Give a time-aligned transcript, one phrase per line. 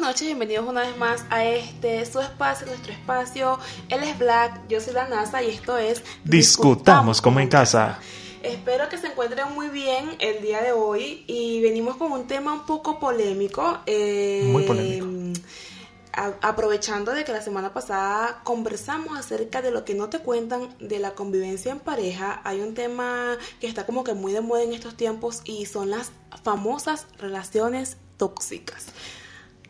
[0.00, 3.58] noches, bienvenidos una vez más a este su espacio, nuestro espacio.
[3.88, 7.98] Él es Black, yo soy la NASA y esto es Discutamos como en casa.
[8.42, 12.52] Espero que se encuentren muy bien el día de hoy y venimos con un tema
[12.54, 13.78] un poco polémico.
[13.86, 15.06] eh, Muy polémico.
[16.14, 20.74] a- aprovechando de que la semana pasada conversamos acerca de lo que no te cuentan
[20.80, 24.62] de la convivencia en pareja, hay un tema que está como que muy de moda
[24.62, 26.10] en estos tiempos y son las
[26.42, 28.86] famosas relaciones tóxicas.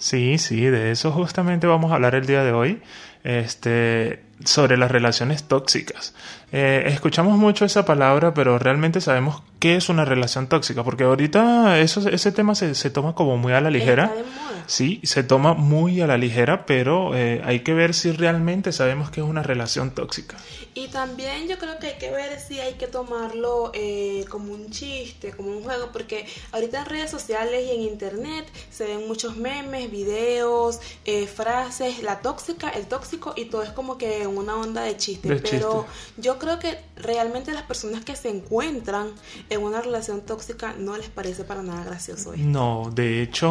[0.00, 2.80] Sí, sí, de eso justamente vamos a hablar el día de hoy,
[3.22, 6.14] este, sobre las relaciones tóxicas.
[6.52, 11.78] Eh, escuchamos mucho esa palabra, pero realmente sabemos qué es una relación tóxica, porque ahorita
[11.80, 14.04] eso, ese tema se, se toma como muy a la ligera.
[14.04, 14.49] Está de moda.
[14.66, 19.10] Sí, se toma muy a la ligera, pero eh, hay que ver si realmente sabemos
[19.10, 20.37] que es una relación tóxica.
[20.74, 24.70] Y también yo creo que hay que ver si hay que tomarlo eh, como un
[24.70, 29.37] chiste, como un juego, porque ahorita en redes sociales y en internet se ven muchos
[29.37, 34.82] memes, videos, eh, frases, la tóxica, el tóxico y todo es como que una onda
[34.82, 35.29] de chiste.
[35.29, 36.23] De Pero chiste.
[36.23, 39.13] yo creo que realmente las personas que se encuentran
[39.48, 42.46] en una relación tóxica no les parece para nada gracioso esto.
[42.46, 43.51] No, de hecho,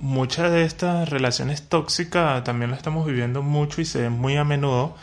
[0.00, 4.44] muchas de estas relaciones tóxicas también lo estamos viviendo mucho y se ven muy a
[4.44, 4.96] menudo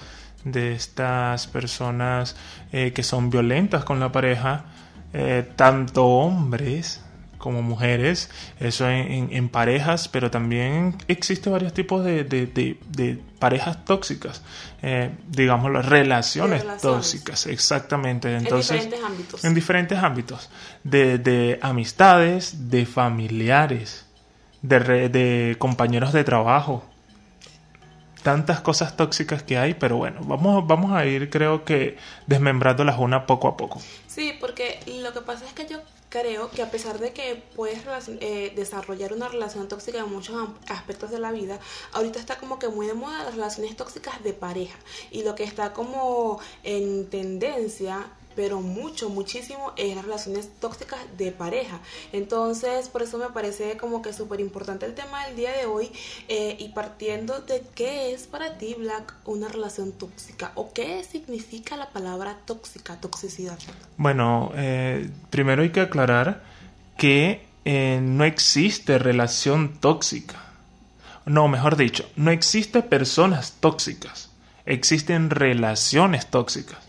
[0.44, 2.36] de estas personas
[2.72, 4.66] eh, que son violentas con la pareja,
[5.14, 7.02] eh, tanto hombres
[7.38, 12.80] como mujeres, eso en, en- en parejas, pero también existe varios tipos de, de- de-
[12.90, 14.42] de parejas tóxicas,
[14.82, 16.82] eh, digámoslo, relaciones, relaciones.
[16.82, 18.36] tóxicas, exactamente.
[18.36, 19.44] Entonces, en diferentes ámbitos.
[19.46, 20.50] en diferentes ámbitos,
[20.84, 24.07] de amistades, de familiares,
[24.68, 26.84] de, compañeros de trabajo.
[28.24, 33.26] Tantas cosas tóxicas que hay, pero bueno, vamos, vamos a ir creo que desmembrándolas una
[33.26, 33.80] poco a poco.
[34.08, 35.80] Sí, porque lo que pasa es que yo
[36.10, 37.80] creo que a pesar de que puedes
[38.20, 41.60] eh, desarrollar una relación tóxica en muchos aspectos de la vida,
[41.94, 44.78] ahorita está como que muy de moda las relaciones tóxicas de pareja.
[45.12, 51.32] Y lo que está como en tendencia pero mucho, muchísimo es las relaciones tóxicas de
[51.32, 51.80] pareja.
[52.14, 55.90] Entonces, por eso me parece como que súper importante el tema del día de hoy
[56.28, 61.76] eh, y partiendo de qué es para ti, Black, una relación tóxica o qué significa
[61.78, 63.58] la palabra tóxica, toxicidad.
[63.98, 66.44] Bueno, eh, primero hay que aclarar
[66.96, 70.36] que eh, no existe relación tóxica.
[71.26, 74.30] No, mejor dicho, no existe personas tóxicas.
[74.68, 76.87] Existen relaciones tóxicas.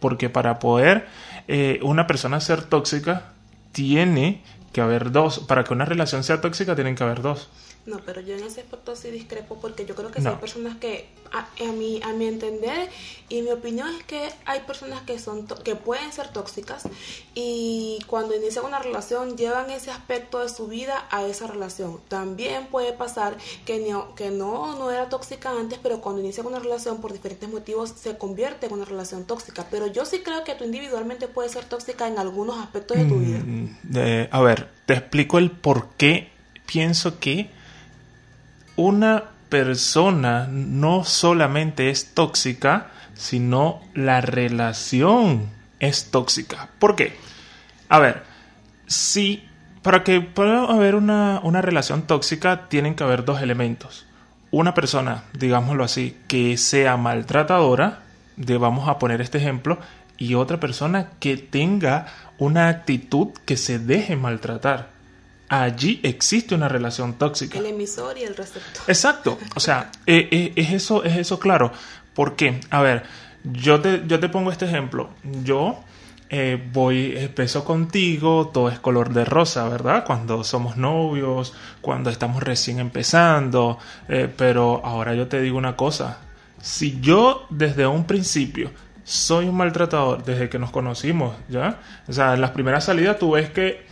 [0.00, 1.06] Porque para poder
[1.48, 3.32] eh, una persona ser tóxica,
[3.72, 4.42] tiene
[4.72, 5.40] que haber dos.
[5.40, 7.48] Para que una relación sea tóxica, tienen que haber dos.
[7.88, 10.32] No, pero yo en ese aspecto sí discrepo porque yo creo que sí No.
[10.32, 12.88] hay personas que, a, a mi, a mi entender
[13.28, 16.84] y mi opinión es que hay personas que son to- que pueden ser tóxicas
[17.34, 22.00] y cuando inician una relación llevan ese aspecto de su vida a esa relación.
[22.08, 26.58] También puede pasar que no, que no, no era tóxica antes, pero cuando inician una
[26.58, 29.66] relación por diferentes motivos se convierte en una relación tóxica.
[29.70, 33.18] Pero yo sí creo que tú individualmente puedes ser tóxica en algunos aspectos de tu
[33.18, 33.38] vida.
[33.38, 36.30] Mm, eh, a ver, te explico el por qué
[36.66, 37.50] pienso que
[38.78, 45.50] una persona no solamente es tóxica, sino la relación
[45.80, 46.68] es tóxica.
[46.78, 47.16] ¿Por qué?
[47.88, 48.22] A ver,
[48.86, 49.48] si
[49.82, 54.06] para que pueda haber una, una relación tóxica tienen que haber dos elementos.
[54.52, 58.02] Una persona, digámoslo así, que sea maltratadora,
[58.36, 59.78] de, vamos a poner este ejemplo,
[60.16, 62.06] y otra persona que tenga
[62.38, 64.97] una actitud que se deje maltratar.
[65.48, 67.58] Allí existe una relación tóxica.
[67.58, 68.82] El emisor y el receptor.
[68.86, 69.38] Exacto.
[69.54, 71.72] O sea, eh, eh, es eso, es eso claro.
[72.14, 72.60] ¿Por qué?
[72.70, 73.04] A ver,
[73.44, 75.08] yo te, yo te pongo este ejemplo.
[75.42, 75.80] Yo
[76.28, 80.04] eh, voy, empiezo contigo, todo es color de rosa, ¿verdad?
[80.04, 83.78] Cuando somos novios, cuando estamos recién empezando.
[84.36, 86.18] pero ahora yo te digo una cosa.
[86.60, 88.70] Si yo desde un principio
[89.08, 91.80] soy un maltratador, desde que nos conocimos, ¿ya?
[92.06, 93.86] O sea, en las primeras salidas tú ves que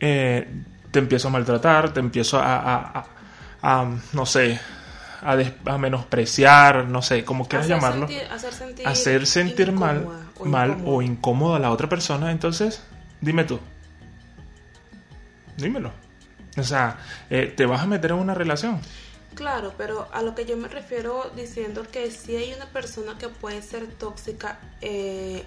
[0.00, 0.48] eh,
[0.90, 3.06] te empiezo a maltratar, te empiezo a, a- a-
[3.62, 4.60] a, no sé,
[5.22, 9.72] a, des- a menospreciar, no sé, como quieras Hacer llamarlo, sentir- hacer sentir, hacer sentir
[9.72, 10.06] mal,
[10.38, 10.90] o mal incómodo.
[10.96, 12.82] o incómodo a la otra persona, entonces,
[13.20, 13.58] dime tú,
[15.56, 15.92] dímelo.
[16.58, 16.98] O sea,
[17.30, 18.80] eh, te vas a meter en una relación.
[19.34, 23.28] Claro, pero a lo que yo me refiero diciendo que si hay una persona que
[23.28, 25.44] puede ser tóxica, eh,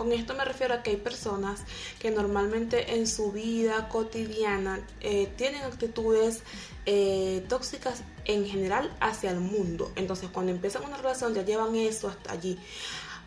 [0.00, 1.60] con esto me refiero a que hay personas
[1.98, 6.42] que normalmente en su vida cotidiana eh, tienen actitudes
[6.86, 9.92] eh, tóxicas en general hacia el mundo.
[9.96, 12.58] Entonces cuando empiezan una relación ya llevan eso hasta allí.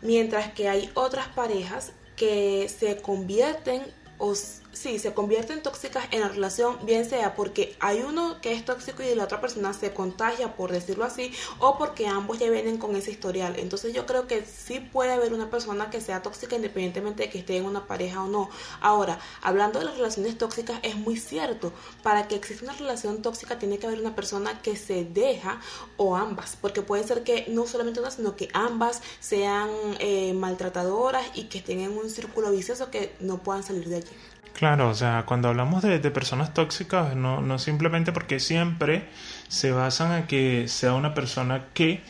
[0.02, 3.82] Mientras que hay otras parejas que se convierten
[4.18, 4.34] o
[4.74, 9.02] sí, se convierten tóxicas en la relación, bien sea porque hay uno que es tóxico
[9.02, 12.94] y la otra persona se contagia, por decirlo así, o porque ambos ya vienen con
[12.96, 13.54] ese historial.
[13.58, 17.38] Entonces yo creo que sí puede haber una persona que sea tóxica independientemente de que
[17.38, 18.50] esté en una pareja o no.
[18.80, 21.72] Ahora, hablando de las relaciones tóxicas, es muy cierto,
[22.02, 25.60] para que exista una relación tóxica tiene que haber una persona que se deja
[25.96, 29.70] o ambas, porque puede ser que no solamente una, sino que ambas sean
[30.00, 34.33] eh, maltratadoras y que estén en un círculo vicioso que no puedan salir de allí.
[34.52, 39.08] Claro, o sea, cuando hablamos de, personas tóxicas, no, no simplemente porque siempre
[39.48, 42.02] se basan en que sea una persona que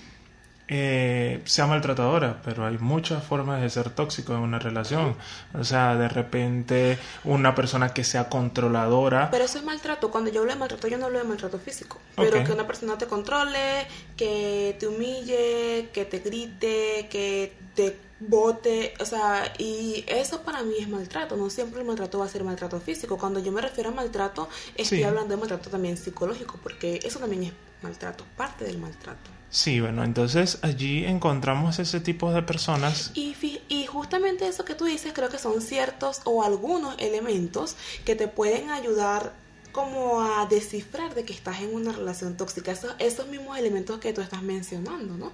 [0.67, 5.17] eh, sea maltratadora, pero hay muchas formas de ser tóxico en una relación.
[5.53, 9.31] O sea, de repente una persona que sea controladora.
[9.31, 10.11] Pero eso es maltrato.
[10.11, 11.99] Cuando yo hablo de maltrato, yo no hablo de maltrato físico.
[12.17, 18.95] Pero que una persona te controle, que te humille, que te grite, que te bote,
[19.01, 22.45] o sea, y eso para mí es maltrato, no siempre el maltrato va a ser
[22.45, 23.19] maltrato físico.
[23.19, 27.45] Cuando yo me refiero a maltrato, estoy hablando de maltrato también psicológico, porque eso también
[27.45, 27.53] es
[27.83, 29.31] maltrato, parte del maltrato.
[29.55, 33.13] Sí, bueno, entonces allí encontramos ese tipo de personas.
[33.15, 33.37] Y,
[33.69, 38.27] y justamente eso que tú dices creo que son ciertos o algunos elementos que te
[38.27, 39.33] pueden ayudar
[39.71, 42.73] como a descifrar de que estás en una relación tóxica.
[42.73, 45.31] Esos, esos mismos elementos que tú estás mencionando, ¿no?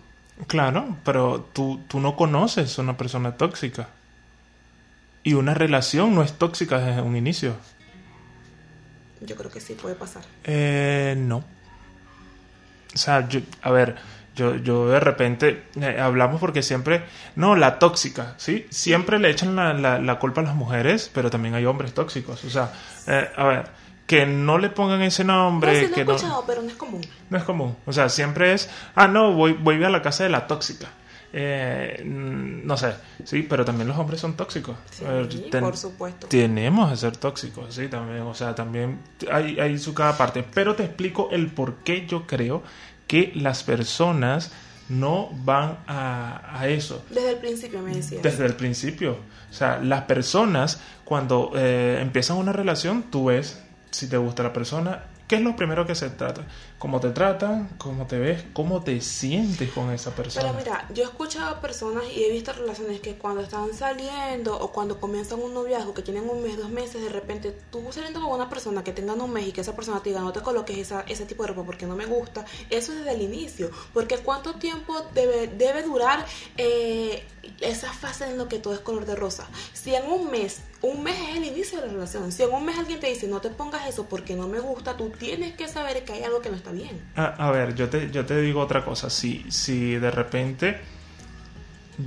[0.48, 3.88] Claro, pero tú, tú no conoces a una persona tóxica.
[5.22, 7.54] Y una relación no es tóxica desde un inicio.
[9.22, 10.24] Yo creo que sí puede pasar.
[10.44, 11.42] Eh, no.
[12.94, 13.96] O sea, yo, a ver,
[14.34, 17.02] yo, yo de repente eh, hablamos porque siempre,
[17.36, 18.66] no, la tóxica, ¿sí?
[18.70, 22.44] Siempre le echan la, la, la, culpa a las mujeres, pero también hay hombres tóxicos.
[22.44, 22.72] O sea,
[23.06, 23.66] eh, a ver,
[24.06, 25.90] que no le pongan ese nombre.
[25.90, 27.00] que no, pero no es común.
[27.28, 27.76] No es común.
[27.86, 30.88] O sea, siempre es, ah, no, voy, voy a la casa de la tóxica.
[31.32, 32.94] Eh, no sé,
[33.24, 34.76] sí, pero también los hombres son tóxicos.
[34.90, 35.04] Sí,
[35.60, 36.26] por supuesto.
[36.26, 38.22] Tenemos que ser tóxicos, sí, también.
[38.22, 39.00] O sea, también
[39.30, 40.44] hay, hay su cada parte.
[40.54, 42.62] Pero te explico el por qué yo creo
[43.06, 44.52] que las personas
[44.88, 47.04] no van a, a, eso.
[47.10, 48.22] Desde el principio me decías.
[48.22, 49.18] Desde el principio.
[49.50, 54.52] O sea, las personas cuando eh, empiezan una relación, tú ves si te gusta la
[54.52, 56.42] persona, ¿qué es lo primero que se trata?
[56.80, 60.46] Cómo te tratan, cómo te ves, cómo te sientes con esa persona.
[60.50, 64.58] Pero mira, yo he escuchado a personas y he visto relaciones que cuando están saliendo
[64.58, 68.22] o cuando comienzan un noviazgo que tienen un mes, dos meses, de repente tú saliendo
[68.22, 70.40] con una persona que tenga un mes y que esa persona te diga no te
[70.40, 73.70] coloques esa, ese tipo de ropa porque no me gusta, eso es desde el inicio.
[73.92, 76.24] Porque cuánto tiempo debe, debe durar
[76.56, 77.22] eh,
[77.60, 79.46] esa fase en lo que todo es color de rosa.
[79.74, 82.64] Si en un mes, un mes es el inicio de la relación, si en un
[82.64, 85.68] mes alguien te dice no te pongas eso porque no me gusta, tú tienes que
[85.68, 87.00] saber que hay algo que no está bien.
[87.16, 89.10] A, ver, yo te, yo te digo otra cosa.
[89.10, 90.80] Si, si de repente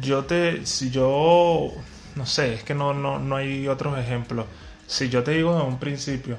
[0.01, 0.65] yo te.
[0.65, 1.71] Si yo.
[2.15, 4.45] No sé, es que no, no, no hay otros ejemplos.
[4.88, 6.38] Si yo te digo en un principio,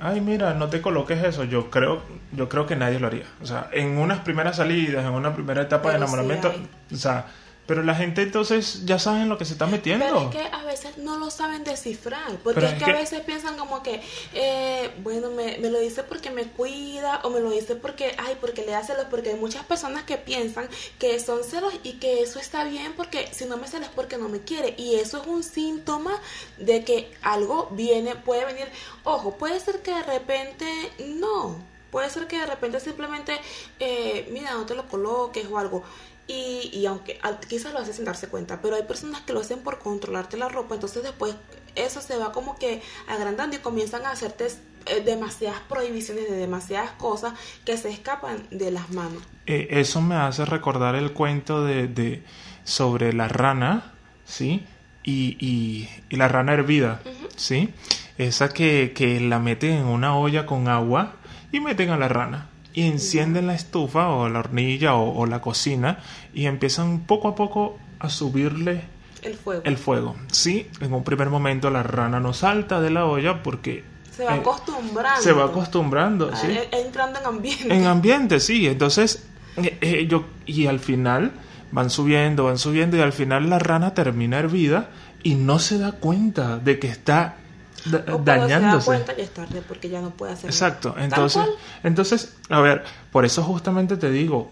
[0.00, 2.02] ay mira, no te coloques eso, yo creo,
[2.32, 3.24] yo creo que nadie lo haría.
[3.42, 6.52] O sea, en unas primeras salidas, en una primera etapa de enamoramiento,
[6.92, 7.26] o sea,
[7.70, 10.04] pero la gente entonces ya saben lo que se está metiendo.
[10.04, 12.36] Pero es que a veces no lo saben descifrar.
[12.42, 14.02] Porque es, que, a veces piensan como que,
[14.34, 18.36] eh, bueno, me, me, lo dice porque me cuida o me lo dice porque, ay,
[18.40, 19.06] porque le hace celos.
[19.08, 20.68] Porque hay muchas personas que piensan
[20.98, 24.18] que son celos y que eso está bien porque si no me celas es porque
[24.18, 24.74] no me quiere.
[24.76, 26.18] Y eso es un síntoma
[26.58, 28.66] de que algo viene, puede venir.
[29.04, 30.66] Ojo, puede ser que de repente
[31.06, 31.70] no.
[31.90, 33.38] Puede ser que de repente simplemente,
[33.80, 35.82] eh, mira, no te lo coloques o algo.
[36.32, 37.18] Y, aunque
[37.48, 40.48] quizás lo hace sin darse cuenta, pero hay personas que lo hacen por controlarte la
[40.48, 41.34] ropa, entonces después
[41.74, 44.46] eso se va como que agrandando y comienzan a hacerte
[44.86, 47.34] eh, demasiadas prohibiciones de demasiadas cosas
[47.64, 49.24] que se escapan de las manos.
[49.46, 52.22] Eh, eso me hace recordar el cuento de,
[52.62, 53.92] sobre la rana,
[54.24, 54.64] ¿sí?
[55.02, 57.02] Y, la rana hervida,
[57.34, 57.74] ¿sí?
[58.18, 61.16] Esa que, que la meten en una olla con agua
[61.50, 65.98] y meten a la rana y encienden la estufa o la hornilla o, la cocina
[66.32, 68.82] y empiezan poco a poco a subirle
[69.22, 69.62] el fuego.
[69.64, 70.16] el fuego.
[70.30, 73.84] Sí, en un primer momento la rana no salta de la olla porque...
[74.10, 75.22] Se va eh, acostumbrando.
[75.22, 76.46] Se va acostumbrando, sí.
[76.48, 77.74] E, entrando en ambiente.
[77.74, 78.66] En ambiente, sí.
[78.66, 81.32] Entonces, eh, yo, y al final
[81.72, 84.90] van subiendo, van subiendo y al final la rana termina hervida
[85.22, 87.36] y no se da cuenta de que está
[87.84, 88.84] dañándose.
[88.84, 90.94] Se da cuenta y es tarde porque ya no puede hacer Exacto.
[90.98, 91.42] Entonces,
[91.82, 94.50] entonces, a ver, por eso justamente te digo,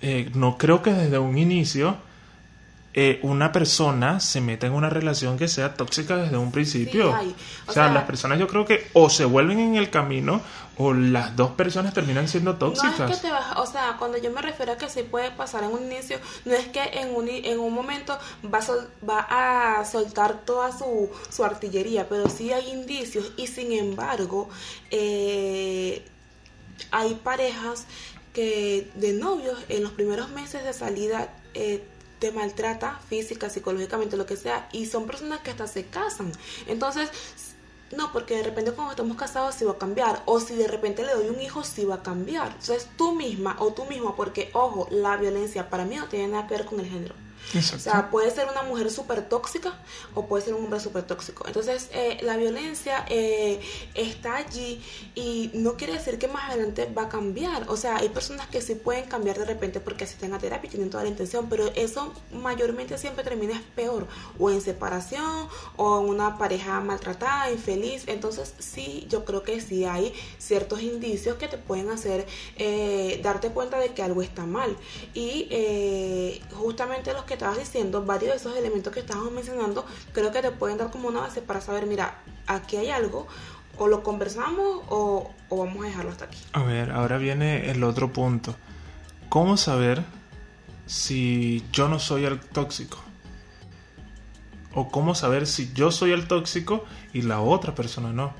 [0.00, 1.96] eh, no creo que desde un inicio
[2.92, 7.14] eh, una persona se meta en una relación que sea tóxica desde un principio.
[7.68, 10.40] O, sea, las personas yo creo que o se vuelven en el camino
[10.76, 12.98] o las dos personas terminan siendo tóxicas.
[12.98, 15.30] No es que te vas, o sea, cuando yo me refiero a que se puede
[15.30, 18.18] pasar en un inicio, no es que en un, en un momento
[18.52, 23.70] va a, va a soltar toda su, su artillería, pero sí hay indicios y sin
[23.72, 24.48] embargo
[24.90, 26.04] eh,
[26.90, 27.86] hay parejas
[28.32, 31.84] que de novios en los primeros meses de salida eh,
[32.20, 36.30] te maltrata física, psicológicamente, lo que sea, y son personas que hasta se casan.
[36.68, 37.10] Entonces,
[37.96, 41.04] no, porque de repente cuando estamos casados sí va a cambiar, o si de repente
[41.04, 42.48] le doy un hijo sí va a cambiar.
[42.48, 46.46] Entonces tú misma o tú mismo, porque ojo, la violencia para mí no tiene nada
[46.46, 47.14] que ver con el género.
[47.74, 49.74] O sea, puede ser una mujer súper tóxica
[50.14, 51.44] o puede ser un hombre súper tóxico.
[51.46, 53.60] Entonces, eh, la violencia eh,
[53.94, 54.80] está allí
[55.14, 57.68] y no quiere decir que más adelante va a cambiar.
[57.68, 60.70] O sea, hay personas que sí pueden cambiar de repente porque asisten a terapia y
[60.70, 64.06] tienen toda la intención, pero eso mayormente siempre termina peor,
[64.38, 68.04] o en separación, o en una pareja maltratada, infeliz.
[68.06, 73.48] Entonces, sí, yo creo que sí hay ciertos indicios que te pueden hacer eh, darte
[73.50, 74.76] cuenta de que algo está mal.
[75.14, 80.42] Y justamente los que estabas diciendo, varios de esos elementos que estábamos mencionando, creo que
[80.42, 82.18] te pueden dar como una base para saber, mira,
[82.48, 83.28] aquí hay algo,
[83.78, 86.38] o lo conversamos o, vamos a dejarlo hasta aquí.
[86.52, 88.56] A ver, ahora viene el otro punto.
[89.28, 90.02] ¿Cómo saber
[90.86, 92.98] si yo no soy el tóxico?
[94.74, 98.34] O cómo saber si yo soy el tóxico y la otra persona no.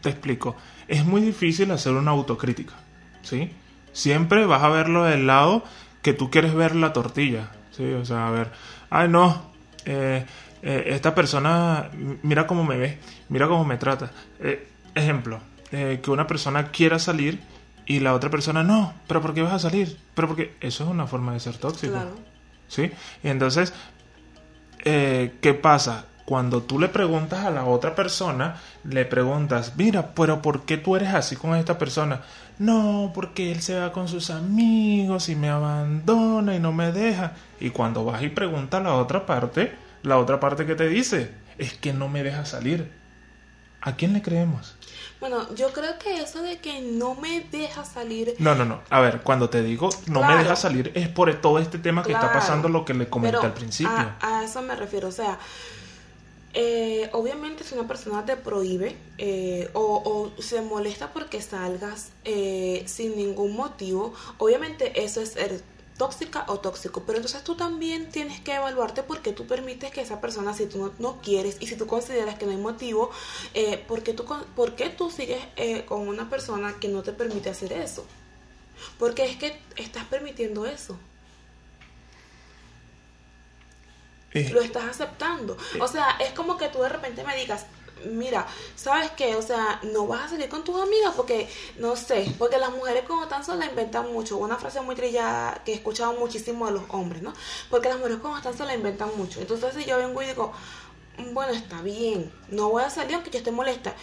[0.00, 0.56] Te explico.
[0.86, 2.76] Es muy difícil hacer una autocrítica.
[3.20, 3.52] ¿Sí?
[3.92, 5.64] Siempre vas a verlo del lado
[6.00, 7.50] que tú quieres ver la tortilla.
[7.78, 8.50] Sí, o sea, a ver,
[8.90, 9.40] ay no,
[9.84, 10.26] eh,
[10.62, 11.88] eh, esta persona,
[12.24, 14.10] mira cómo me ve, mira cómo me trata.
[14.40, 14.66] Eh,
[14.96, 15.38] ejemplo,
[15.70, 17.40] que una persona quiera salir
[17.86, 19.96] y la otra persona no, pero ¿por qué vas a salir?
[20.14, 21.92] Pero porque eso es una forma de ser tóxico.
[21.92, 22.16] Claro.
[22.66, 22.90] ¿Sí?
[23.22, 23.72] Y entonces,
[24.82, 26.06] ¿qué pasa?
[26.28, 30.94] Cuando tú le preguntas a la otra persona, le preguntas, mira, pero ¿por qué tú
[30.94, 32.20] eres así con esta persona?
[32.58, 37.32] No, porque él se va con sus amigos y me abandona y no me deja.
[37.60, 41.32] Y cuando vas y preguntas a la otra parte, la otra parte que te dice
[41.56, 42.92] es que no me deja salir.
[43.80, 44.76] ¿A quién le creemos?
[45.20, 48.34] Bueno, yo creo que eso de que no me deja salir.
[48.38, 48.82] No, no, no.
[48.90, 52.12] A ver, cuando te digo no me deja salir es por todo este tema que
[52.12, 53.96] está pasando, lo que le comenté al principio.
[54.20, 55.08] A, a, eso me refiero.
[55.08, 55.38] O sea,
[56.54, 63.16] eh, obviamente si una persona te prohíbe eh, o, se molesta porque salgas eh, sin
[63.16, 65.62] ningún motivo, obviamente eso es ser
[65.98, 70.20] tóxica o tóxico, pero entonces tú también tienes que evaluarte porque tú permites que esa
[70.20, 73.10] persona, si tú no, quieres y si tú consideras que no hay motivo,
[73.54, 74.24] eh, ¿por, qué tú,
[74.54, 75.42] ¿por qué tú sigues
[75.86, 78.06] con una persona que no te permite hacer eso?
[78.98, 80.96] Porque es que estás permitiendo eso.
[84.27, 84.27] Eh.
[84.52, 85.56] Lo estás aceptando.
[85.80, 87.66] O sea, es como que tú de repente me digas,
[88.06, 89.36] mira, ¿sabes qué?
[89.36, 93.04] O sea, no vas a salir con tus amigas porque, no sé, porque las mujeres
[93.04, 94.36] como tan solas inventan mucho.
[94.38, 97.32] Una frase muy trillada que he escuchado muchísimo de los hombres, ¿no?
[97.70, 99.40] Porque las mujeres como tan solas inventan mucho.
[99.40, 100.52] Entonces si yo vengo y digo,
[101.32, 103.94] bueno, está bien, no voy a salir aunque yo esté molesta.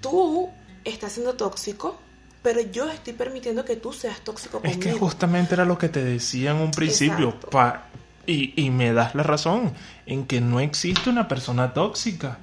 [0.00, 0.50] Tú
[0.84, 1.98] estás siendo tóxico,
[2.42, 4.80] pero yo estoy permitiendo que tú seas tóxico conmigo.
[4.80, 7.38] Es que justamente era lo que te decía en un principio.
[7.40, 7.88] Pa
[8.26, 9.72] y, y me das la razón
[10.06, 12.38] en que no existe una persona tóxica.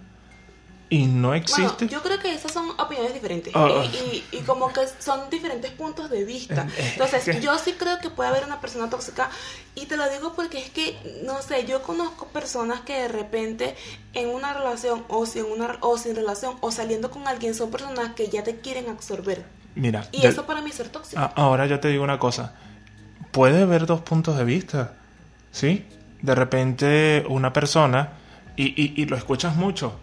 [0.93, 1.87] Y no existe.
[1.87, 3.51] yo creo que esas son opiniones diferentes.
[3.55, 3.83] Ah.
[3.83, 6.67] y, y, como que son diferentes puntos de vista.
[6.77, 9.31] Eh, Entonces, yo sí creo que puede haber una persona tóxica.
[9.73, 13.75] Y te lo digo porque es que, no sé, yo conozco personas que de repente
[14.13, 18.13] en una relación o sin, una, o sin relación o saliendo con alguien son personas
[18.13, 19.45] que ya te quieren absorber.
[19.73, 20.07] Mira.
[20.11, 21.27] Y eso para mí es ser tóxico.
[21.35, 22.53] Ahora yo te digo una cosa.
[23.31, 24.93] Puede haber dos puntos de vista.
[25.53, 25.85] ¿Sí?
[26.21, 28.09] De repente una persona,
[28.57, 29.99] y, y, lo escuchas mucho,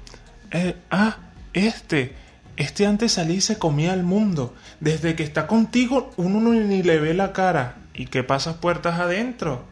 [0.51, 1.19] eh, ah,
[1.53, 2.15] este,
[2.57, 4.55] este antes salí y se comía el mundo.
[4.81, 7.77] Desde que está contigo, uno ni le ve la cara.
[7.95, 9.69] ¿Y qué pasa puertas adentro?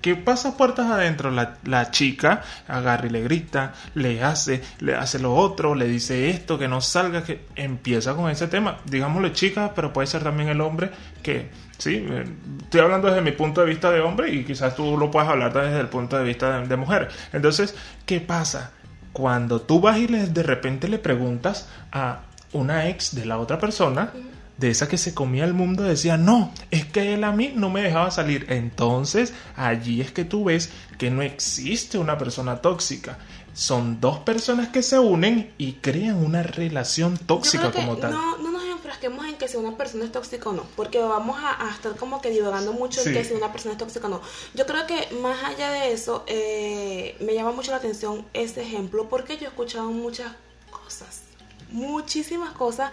[0.00, 1.30] ¿Qué pasa puertas adentro?
[1.30, 6.58] La, chica agarra y le grita, le hace, le hace lo otro, le dice esto,
[6.58, 8.78] que no salga, que empieza con ese tema.
[8.84, 10.90] Digámosle chica, pero puede ser también el hombre
[11.22, 12.24] que, sí, eh,
[12.62, 15.52] estoy hablando desde mi punto de vista de hombre y quizás tú lo puedas hablar
[15.52, 17.08] desde el punto de vista de, mujer.
[17.32, 18.72] Entonces, ¿qué pasa?
[19.12, 22.20] Cuando tú vas y le, de repente le preguntas a
[22.52, 24.12] una ex de la otra persona,
[24.58, 27.70] de esa que se comía el mundo, decía, no, es que él a mí no
[27.70, 28.46] me dejaba salir.
[28.48, 33.18] Entonces, allí es que tú ves que no existe una persona tóxica.
[33.54, 38.12] Son dos personas que se unen y crean una relación tóxica como tal.
[38.12, 38.57] No, no nos
[38.88, 42.20] enfrasquemos en que si una persona es tóxica o no, porque vamos a, estar como
[42.22, 44.22] que divagando mucho en que si una persona es tóxica o no.
[44.54, 49.08] Yo creo que más allá de eso, eh, me llama mucho la atención ese ejemplo,
[49.08, 50.32] porque yo he escuchado muchas
[50.70, 51.22] cosas,
[51.70, 52.90] muchísimas cosas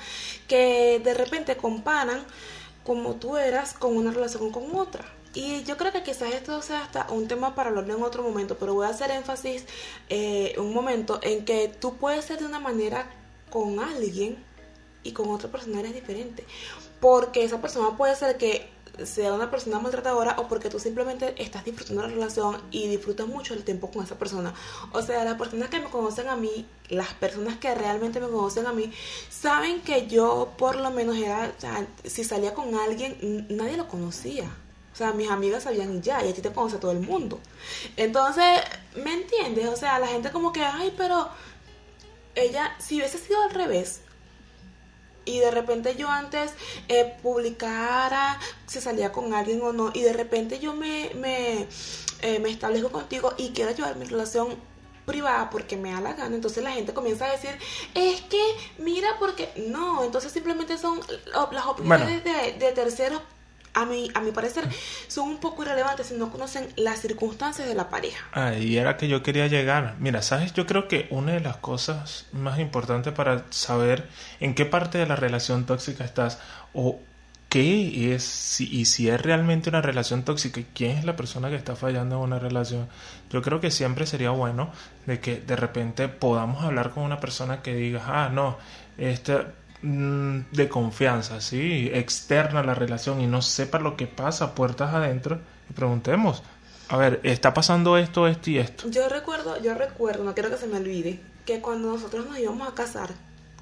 [0.47, 2.25] que de repente comparan
[2.83, 5.05] como tú eras con una relación con otra.
[5.33, 8.57] Y yo creo que quizás esto sea hasta un tema para hablarlo en otro momento,
[8.57, 9.65] pero voy a hacer énfasis
[10.09, 13.09] eh, un momento en que tú puedes ser de una manera
[13.49, 14.37] con alguien
[15.05, 16.43] y con otra persona eres diferente.
[16.99, 21.65] Porque esa persona puede ser que sea una persona maltratadora o porque tú simplemente estás
[21.65, 24.53] disfrutando la relación y disfrutas mucho el tiempo con esa persona.
[24.93, 28.65] O sea, las personas que me conocen a mí, las personas que realmente me conocen
[28.65, 28.91] a mí,
[29.29, 33.87] saben que yo por lo menos era, o sea, si salía con alguien, nadie lo
[33.87, 34.45] conocía.
[34.93, 37.39] O sea, mis amigas sabían ya, y a ti te conoce todo el mundo.
[37.97, 38.61] Entonces,
[38.95, 39.67] ¿me entiendes?
[39.67, 41.27] O sea, la gente como que, ay, pero
[42.33, 43.99] ella, si hubiese sido al revés,
[45.25, 46.51] y de repente yo antes
[46.87, 51.67] eh, publicara si salía con alguien o no, y de repente yo me, me,
[52.21, 54.55] eh, me establezco contigo y quiero llevar mi relación
[55.05, 57.51] privada porque me da la gana, entonces la gente comienza a decir,
[57.93, 58.41] es que
[58.79, 60.99] mira porque no, entonces simplemente son
[61.51, 63.21] las opiniones de, de terceros
[63.75, 64.67] a mi, a mi parecer,
[65.07, 68.27] son un poco irrelevantes si no conocen las circunstancias de la pareja.
[68.31, 69.95] Ahí era que yo quería llegar.
[69.99, 74.65] Mira, sabes, yo creo que una de las cosas más importantes para saber en qué
[74.65, 76.39] parte de la relación tóxica estás
[76.73, 76.99] o
[77.49, 81.49] qué es si, y si es realmente una relación tóxica y quién es la persona
[81.49, 82.89] que está fallando en una relación,
[83.29, 84.71] yo creo que siempre sería bueno
[85.05, 88.57] de que de repente podamos hablar con una persona que diga, ah, no,
[88.97, 91.91] Mm, de confianza, ¿sí?
[91.93, 95.39] Externa la relación y no sepa lo que pasa puertas adentro
[95.69, 96.41] y preguntemos,
[96.89, 98.89] a ver, ¿está pasando esto, esto y esto?
[98.89, 102.67] Yo recuerdo, yo recuerdo, no quiero que se me olvide, que cuando nosotros nos íbamos
[102.67, 103.11] a casar,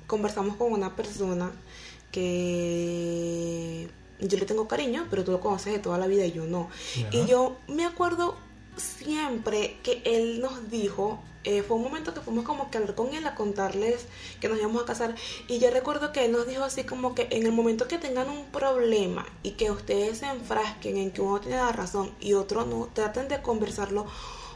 [0.08, 1.51] conversamos con una persona
[2.12, 3.89] que
[4.20, 6.70] yo le tengo cariño, pero tú lo conoces de toda la vida y yo no.
[7.12, 8.38] Y yo me acuerdo
[8.77, 13.14] siempre que él nos dijo, eh, fue un momento que fuimos como que hablar con
[13.14, 14.06] él a contarles
[14.40, 15.16] que nos íbamos a casar.
[15.48, 18.30] Y yo recuerdo que él nos dijo así como que en el momento que tengan
[18.30, 22.66] un problema y que ustedes se enfrasquen en que uno tiene la razón y otro
[22.66, 24.06] no, traten de conversarlo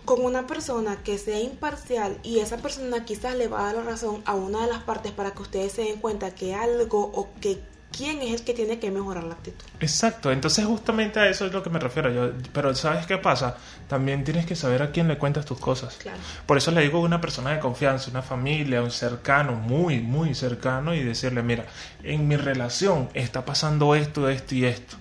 [0.05, 3.91] con una persona que sea imparcial y esa persona quizás le va a dar la
[3.91, 7.27] razón a una de las partes para que ustedes se den cuenta que algo o
[7.41, 7.59] que
[7.97, 9.65] quién es el que tiene que mejorar la actitud.
[9.79, 12.31] Exacto, entonces justamente a eso es lo que me refiero yo.
[12.53, 13.57] Pero ¿sabes qué pasa?
[13.87, 15.95] También tienes que saber a quién le cuentas tus cosas.
[15.95, 16.19] Claro.
[16.45, 20.35] Por eso le digo a una persona de confianza, una familia, un cercano, muy, muy
[20.35, 21.65] cercano, y decirle, mira,
[22.03, 24.97] en mi relación está pasando esto, esto y esto.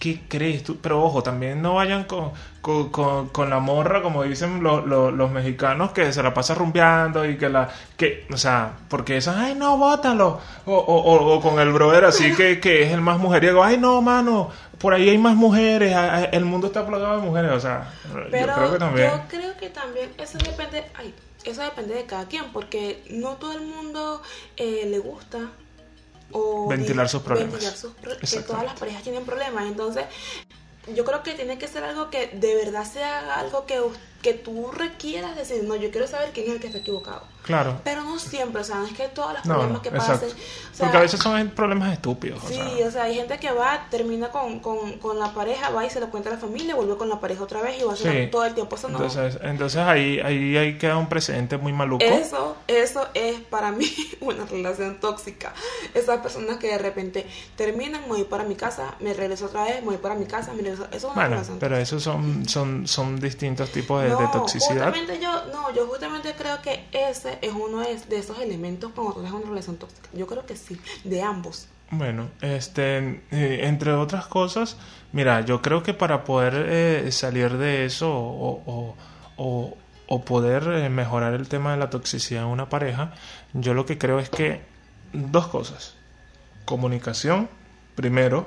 [0.00, 0.78] ¿Qué crees tú?
[0.80, 2.32] Pero ojo, también no vayan con,
[2.62, 7.50] con, con, la morra, como dicen los mexicanos, que se la pasa rumbeando y que
[7.50, 7.68] la.
[7.98, 10.40] que O sea, porque esas, ay, no, bótalo.
[10.64, 14.00] O, o, o, con el brother así que, que es el más mujeriego, ay, no,
[14.00, 15.94] mano, por ahí hay más mujeres,
[16.32, 17.52] el mundo está plagado de mujeres.
[17.52, 17.92] O sea,
[18.30, 19.10] Pero yo creo que también.
[19.10, 20.86] Yo creo que también eso depende.
[20.94, 24.22] Ay, eso depende de cada quien, porque no todo el mundo
[24.56, 25.50] eh, le gusta
[26.32, 27.52] o ventilar sus problemas.
[27.52, 29.66] Ventilar que todas las parejas tienen problemas.
[29.66, 30.04] Entonces,
[30.94, 33.80] yo creo que tiene que ser algo que de verdad sea algo que,
[34.22, 37.22] que tú requieras decir, no, yo quiero saber quién es el que está equivocado.
[37.42, 37.80] Claro.
[37.84, 40.30] Pero no siempre, o sea, no es que todos los problemas que pasen.
[40.78, 42.42] Porque a veces son problemas estúpidos.
[42.46, 45.90] Sí, o sea, hay gente que va, termina con, con, con, la pareja, va y
[45.90, 47.94] se lo cuenta a la familia, vuelve con la pareja otra vez y va a
[47.94, 48.76] hacer todo el tiempo.
[48.76, 48.96] Eso no.
[48.96, 52.04] Entonces, entonces ahí, ahí, ahí queda un precedente muy maluco.
[52.04, 53.86] Eso, eso es para mí
[54.20, 55.52] una relación tóxica.
[55.92, 57.26] Esas personas que de repente
[57.56, 60.52] terminan, me voy para mi casa, me regreso otra vez, me voy para mi casa,
[60.52, 60.84] me regreso.
[60.84, 64.86] Eso es una bueno, relación pero esos son, son, son distintos tipos de, de toxicidad.
[64.86, 69.20] Justamente yo, no, yo justamente creo que ese es uno de, esos elementos cuando tú
[69.20, 70.08] una relación tóxica.
[70.12, 71.68] Yo creo que sí, de ambos.
[71.90, 74.76] Bueno, este, eh, entre otras cosas,
[75.12, 78.94] mira, yo creo que para poder eh, salir de eso o,
[79.36, 83.14] o, poder eh, mejorar el tema de la toxicidad en una pareja,
[83.54, 84.60] yo lo que creo es que
[85.12, 85.96] dos cosas.
[86.64, 87.48] Comunicación,
[87.96, 88.46] primero,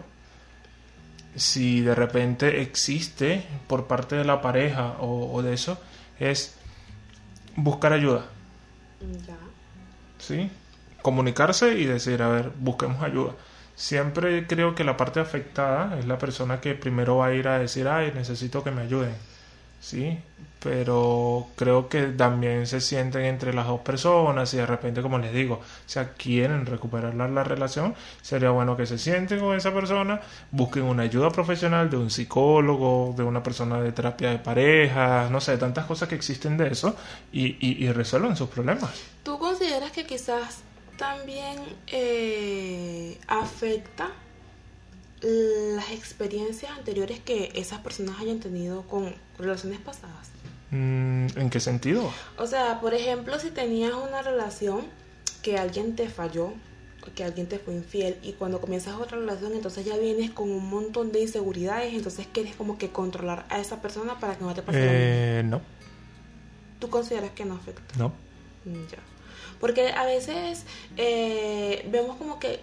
[1.36, 5.78] si de repente existe por parte de la pareja o de eso,
[6.20, 6.56] es
[7.56, 8.26] buscar ayuda.
[9.12, 9.38] Ya.
[10.18, 10.52] ¿Sí?
[11.02, 13.36] Comunicarse y decir, a ver, busquemos ayuda.
[13.76, 17.60] Siempre creo que la parte afectada es la persona que primero va a ir a
[17.60, 19.16] decir, ay, necesito que me ayuden.
[19.84, 20.18] ¿Sí?
[20.64, 25.34] pero creo que también se sienten entre las dos personas y de repente, como les
[25.34, 30.84] digo, si quieren recuperar la, relación, sería bueno que se sienten con esa persona, busquen
[30.84, 35.58] una ayuda profesional de un psicólogo, de una persona de terapia de pareja, no sé,
[35.58, 36.96] tantas cosas que existen de eso
[37.34, 38.90] y, y, y resuelvan sus problemas.
[39.24, 40.62] ¿Tú consideras que quizás
[40.98, 44.12] también eh, afecta
[45.24, 50.30] las experiencias anteriores que esas personas hayan tenido con relaciones pasadas.
[50.72, 52.12] Mm, ¿En qué sentido?
[52.38, 54.86] O sea, por ejemplo, si tenías una relación
[55.42, 56.54] que alguien te falló,
[57.16, 60.70] que alguien te fue infiel y cuando comienzas otra relación entonces ya vienes con un
[60.70, 64.62] montón de inseguridades, entonces quieres como que controlar a esa persona para que no te
[64.62, 65.62] pase eh, No.
[66.80, 67.82] ¿Tú consideras que no afecta?
[67.98, 68.10] No.
[68.66, 69.00] Mm, ya.
[69.60, 70.64] Porque a veces
[70.98, 72.60] eh, vemos como que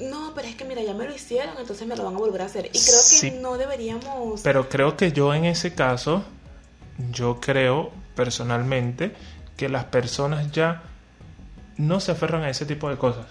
[0.00, 2.42] no, pero es que mira, ya me lo hicieron, entonces me lo van a volver
[2.42, 2.66] a hacer.
[2.66, 4.40] Y creo que no deberíamos...
[4.42, 6.24] Pero creo que yo en ese caso,
[7.10, 9.14] yo creo personalmente
[9.56, 10.82] que las personas ya
[11.76, 13.26] no se aferran a ese tipo de cosas.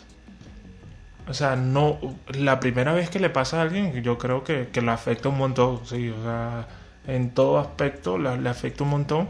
[1.28, 4.82] O sea, no, la primera vez que le pasa a alguien, yo creo que, que
[4.82, 6.68] le afecta un montón, sí, o sea,
[7.06, 9.30] en todo aspecto le afecta un montón,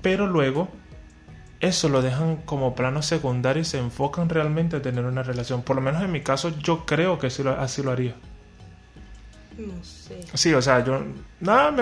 [0.00, 0.68] pero luego
[1.60, 5.62] eso lo dejan como plano secundario y se enfocan realmente a tener una relación.
[5.62, 8.14] Por lo menos en mi caso, yo creo que así lo haría.
[9.58, 10.20] No sé.
[10.34, 11.02] Sí, o sea, yo
[11.40, 11.74] nada,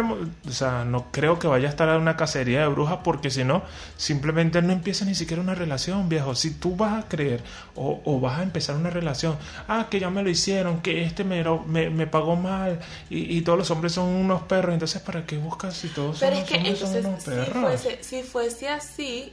[0.46, 3.44] o sea, no creo que vaya a estar en una cacería de brujas porque si
[3.44, 3.62] no,
[3.96, 6.34] simplemente no empieza ni siquiera una relación, viejo.
[6.34, 7.40] Si tú vas a creer
[7.76, 9.36] o, vas a empezar una relación,
[9.68, 13.70] ah, que ya me lo hicieron, que este me, me, pagó mal y, todos los
[13.70, 17.50] hombres son unos perros, entonces ¿para qué buscas si todos Pero es que entonces, Si
[17.52, 19.32] fuese, si fuese así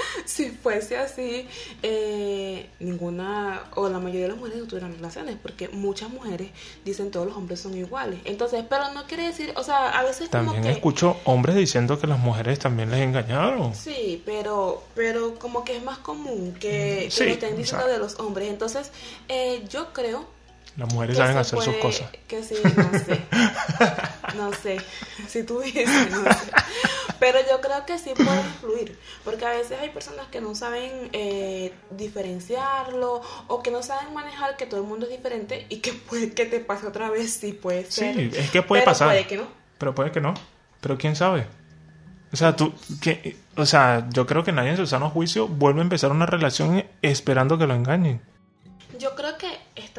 [0.24, 1.46] si fuese así,
[1.82, 6.50] eh, ninguna o la mayoría de las mujeres no tuvieran relaciones, porque muchas mujeres
[6.84, 8.20] dicen todos los hombres son iguales.
[8.24, 12.18] Entonces, pero no quiere decir, o sea, a veces también escucho hombres diciendo que las
[12.18, 13.74] mujeres también les engañaron.
[13.74, 18.18] Sí, pero, pero como que es más común que, que lo estén diciendo de los
[18.20, 18.48] hombres.
[18.48, 18.90] Entonces,
[19.28, 20.37] eh, yo creo
[20.78, 22.08] las mujeres saben hacer sus cosas.
[22.28, 23.20] Que sí, no sé.
[24.36, 24.76] no sé.
[25.26, 26.52] Si tú dices, no sé.
[27.18, 28.96] Pero yo creo que sí puede influir.
[29.24, 34.56] Porque a veces hay personas que no saben eh, diferenciarlo o que no saben manejar
[34.56, 37.32] que todo el mundo es diferente y que puede que te pase otra vez.
[37.32, 38.14] Sí, puede ser.
[38.14, 39.08] Sí, es que puede pasar.
[39.08, 39.48] Puede que no.
[39.78, 40.34] Pero puede que no.
[40.80, 41.46] Pero quién sabe.
[42.32, 45.80] O sea, tú, que, o sea, yo creo que nadie en su sano juicio vuelve
[45.80, 48.20] a empezar una relación esperando que lo engañen.
[48.98, 49.37] Yo creo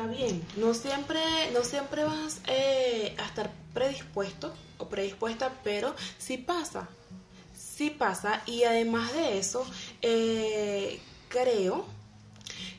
[0.08, 0.44] bien.
[0.58, 1.22] No siempre,
[1.54, 6.88] no siempre vas eh, a estar predispuesto o predispuesta, pero sí pasa.
[7.54, 8.42] Sí pasa.
[8.46, 9.66] Y además de eso,
[10.02, 11.86] eh, creo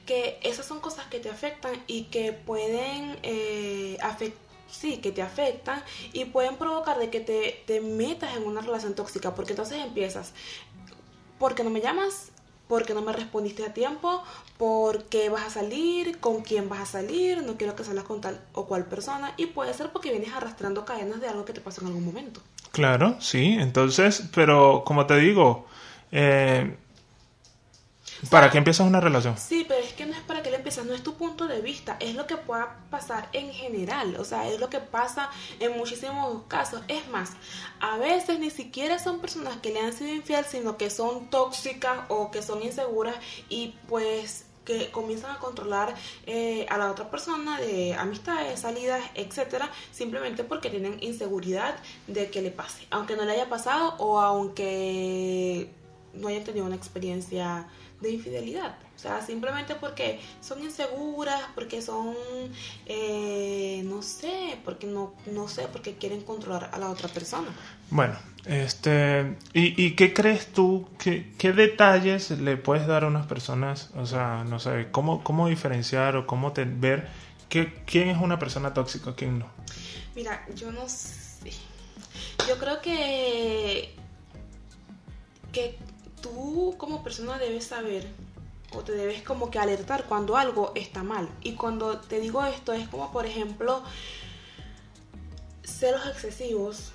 [0.07, 5.23] que esas son cosas que te afectan y que pueden eh, afectar sí, que te
[5.23, 9.85] afectan y pueden provocar de que te, te, metas en una relación tóxica, porque entonces
[9.85, 10.33] empiezas,
[11.39, 12.30] porque no me llamas,
[12.71, 14.23] porque no me respondiste a tiempo,
[14.57, 18.21] por qué vas a salir, con quién vas a salir, no quiero que salgas con
[18.21, 21.61] tal o cual persona y puede ser porque vienes arrastrando cadenas de algo que te
[21.61, 22.41] pasó en algún momento.
[22.71, 25.67] Claro, sí, entonces, pero como te digo,
[26.13, 26.77] eh,
[28.29, 29.37] ¿Para qué empiezas una relación?
[29.39, 31.61] Sí, pero es que no es para que le empiezas, no es tu punto de
[31.61, 35.77] vista, es lo que pueda pasar en general, o sea, es lo que pasa en
[35.77, 36.83] muchísimos casos.
[36.89, 37.33] Es más,
[37.81, 42.01] a veces ni siquiera son personas que le han sido infiel, sino que son tóxicas
[42.09, 43.17] o que son inseguras
[43.49, 45.95] y pues que comienzan a controlar
[46.27, 52.43] eh, a la otra persona de amistades, salidas, etcétera, simplemente porque tienen inseguridad de que
[52.43, 55.71] le pase, aunque no le haya pasado o aunque
[56.13, 57.67] no hayan tenido una experiencia
[58.01, 58.77] de infidelidad.
[58.97, 62.15] O sea, simplemente porque son inseguras, porque son,
[62.87, 67.49] eh, no sé, porque no, no sé, porque quieren controlar a la otra persona.
[67.91, 73.27] Bueno, este, ¿y, y qué crees tú, qué, qué, detalles le puedes dar a unas
[73.27, 73.91] personas?
[73.97, 77.09] O sea, no sé, ¿cómo, cómo diferenciar o cómo te, ver
[77.49, 79.47] que, quién es una persona tóxica, quién no?
[80.15, 81.53] Mira, yo no sé.
[82.49, 83.95] Yo creo que,
[85.53, 85.79] que
[86.21, 88.07] tú como persona debes saber
[88.73, 91.29] o te debes como que alertar cuando algo está mal.
[91.43, 93.83] Y cuando te digo esto es como por ejemplo
[95.65, 96.93] celos excesivos,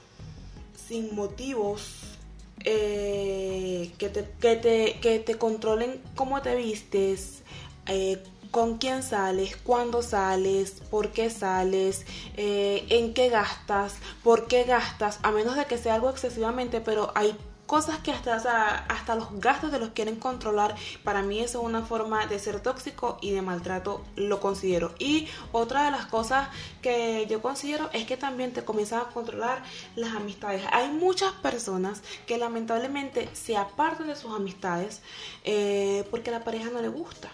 [0.88, 2.16] sin motivos,
[2.64, 7.44] eh, que, te, que, te, que, te, controlen cómo te vistes,
[7.88, 12.06] eh, con quién sales, cuándo sales, por qué sales,
[12.38, 17.12] eh, en qué gastas, por qué gastas, a menos de que sea algo excesivamente, pero
[17.16, 20.76] hay cosas que hasta, hasta los gastos de los quieren controlar.
[21.04, 24.94] Para mí eso es una forma de ser tóxico y de maltrato, lo considero.
[25.00, 26.50] Y otra de las cosas
[26.82, 29.64] que yo considero es que también te comienzan a controlar
[29.96, 30.64] las amistades.
[30.72, 35.02] Hay muchas personas que lamentablemente se apartan de sus amistades
[35.44, 37.30] eh, porque la pareja no le gusta.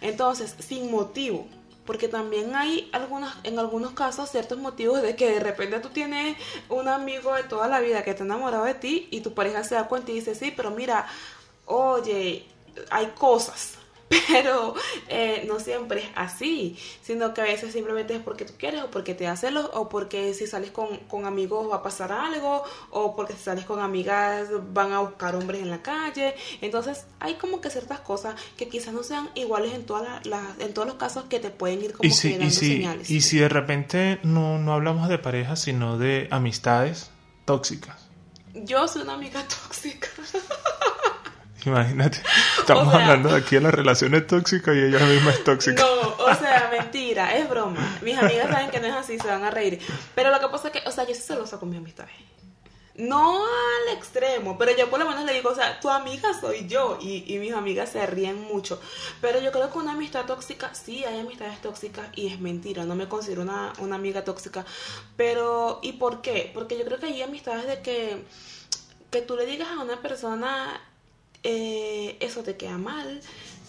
[0.00, 1.46] Entonces, sin motivo,
[1.86, 6.36] porque también hay algunos, en algunos casos ciertos motivos de que de repente tú tienes
[6.68, 9.76] un amigo de toda la vida que está enamorado de ti y tu pareja se
[9.76, 11.06] da cuenta y dice, sí, pero mira,
[11.66, 12.46] oye,
[12.90, 13.78] hay cosas.
[14.28, 14.74] pero
[15.08, 18.90] eh, no siempre es así, sino que a veces simplemente es porque tú quieres o
[18.90, 22.62] porque te hace lo, o porque si sales con, con, amigos va a pasar algo
[22.90, 26.34] o porque si sales con amigas van a buscar hombres en la calle.
[26.60, 30.72] Entonces hay como que ciertas cosas que quizás no sean iguales en, todas las, en
[30.72, 33.10] todos los casos que te pueden ir como y si, y si, señales.
[33.10, 37.10] Y si de repente no, no hablamos de parejas, sino de amistades
[37.44, 38.06] tóxicas.
[38.54, 40.08] Yo soy una amiga tóxica.
[41.70, 42.22] Imagínate,
[42.58, 45.82] estamos hablando aquí de las relaciones tóxicas y ella misma es tóxica.
[45.82, 47.98] No, o sea, mentira, es broma.
[48.02, 49.80] Mis amigas saben que no es así, se van a reír.
[50.14, 52.14] Pero lo que pasa es que, o sea, yo sí celosa con mis amistades.
[52.94, 56.68] No al extremo, pero yo por lo menos le digo, o sea, tu amiga soy
[56.68, 58.80] yo y, y mis amigas se ríen mucho.
[59.20, 62.94] Pero yo creo que una amistad tóxica, sí, hay amistades tóxicas y es mentira, no
[62.94, 64.64] me considero una, una amiga tóxica.
[65.16, 66.52] Pero, ¿y por qué?
[66.54, 68.24] Porque yo creo que hay amistades de que,
[69.10, 70.80] que tú le digas a una persona
[71.48, 73.20] eh, eso te queda mal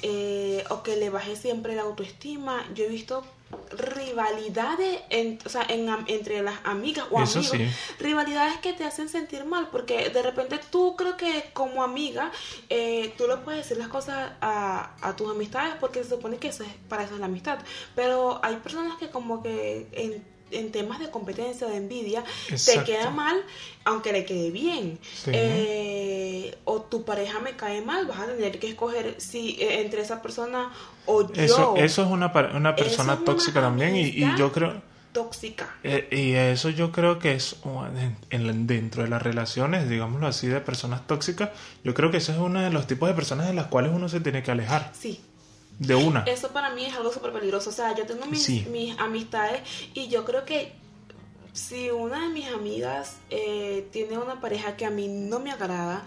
[0.01, 2.65] eh, o que le baje siempre la autoestima.
[2.73, 3.23] Yo he visto
[3.71, 5.01] rivalidades
[5.45, 7.53] o sea, entre las amigas o amigos,
[7.99, 12.31] rivalidades que te hacen sentir mal, porque de repente tú creo que como amiga
[12.69, 16.47] eh, tú le puedes decir las cosas a, a, tus amistades porque se supone que
[16.49, 17.59] eso es, para eso es la amistad,
[17.95, 23.10] pero hay personas que como que en en temas de competencia, de envidia, te queda
[23.10, 23.38] mal,
[23.83, 24.99] aunque le quede bien.
[25.27, 30.01] Eh, o tu pareja me cae mal, vas a tener que escoger si eh, entre
[30.01, 30.71] esa persona
[31.05, 31.41] o yo.
[31.41, 34.81] Eso, eso es una, una persona tóxica también y, yo creo...
[35.12, 35.75] Tóxica.
[35.83, 37.55] Eh, y eso yo creo que es
[38.29, 41.49] en, dentro de las relaciones, digámoslo así, de personas tóxicas,
[41.83, 44.10] yo creo que ese es uno de los tipos de personas de las cuales uno
[44.10, 44.91] se tiene que alejar.
[44.93, 45.19] Sí,
[45.79, 46.23] de una.
[46.23, 47.69] Eso para mí es algo súper peligroso.
[47.69, 49.61] O sea, yo tengo mis, mis amistades
[49.93, 50.73] y yo creo que
[51.53, 56.05] si una de mis amigas eh, tiene una pareja que a mí no me agrada,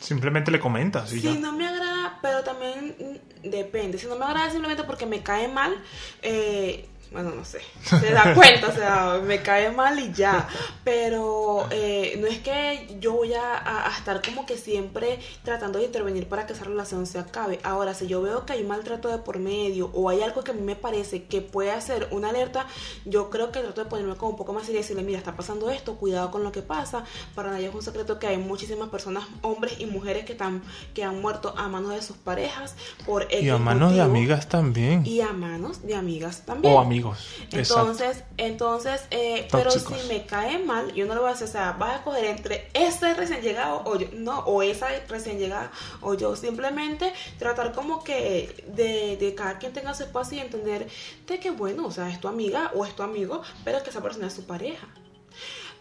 [0.00, 1.10] Simplemente le comentas.
[1.10, 2.96] si no me agrada, pero también
[3.44, 3.98] mm, depende.
[3.98, 5.74] Si no me agrada simplemente porque me cae mal,
[6.22, 10.46] eh, bueno, no sé, se da cuenta, o sea, me cae mal y ya,
[10.84, 16.28] pero eh, no es que yo voy a, estar como que siempre tratando de intervenir
[16.28, 17.58] para que esa relación se acabe.
[17.62, 20.54] Ahora, si yo veo que hay maltrato de por medio o hay algo que a
[20.54, 22.66] mí me parece que puede hacer una alerta,
[23.04, 25.34] yo creo que trato de ponerme como un poco más seria y decirle, mira, está
[25.34, 27.04] pasando esto, cuidado con lo que pasa.
[27.34, 30.62] Para nadie es un secreto que hay muchísimas personas, hombres y mujeres que, están,
[30.94, 35.06] que han muerto a manos de sus parejas por Y a manos de amigas también.
[35.06, 36.74] Y a manos de amigas también.
[36.74, 37.18] O amigos
[37.52, 41.50] entonces, entonces, eh, pero si me cae mal, yo no lo voy a hacer, o
[41.50, 45.70] sea, vas a coger entre ese recién llegado o yo, no, o esa recién llegada
[46.00, 50.88] o yo, simplemente tratar como que de, de cada quien tenga su espacio y entender
[51.26, 54.02] de que bueno, o sea, es tu amiga o es tu amigo, pero que esa
[54.02, 54.88] persona es su pareja.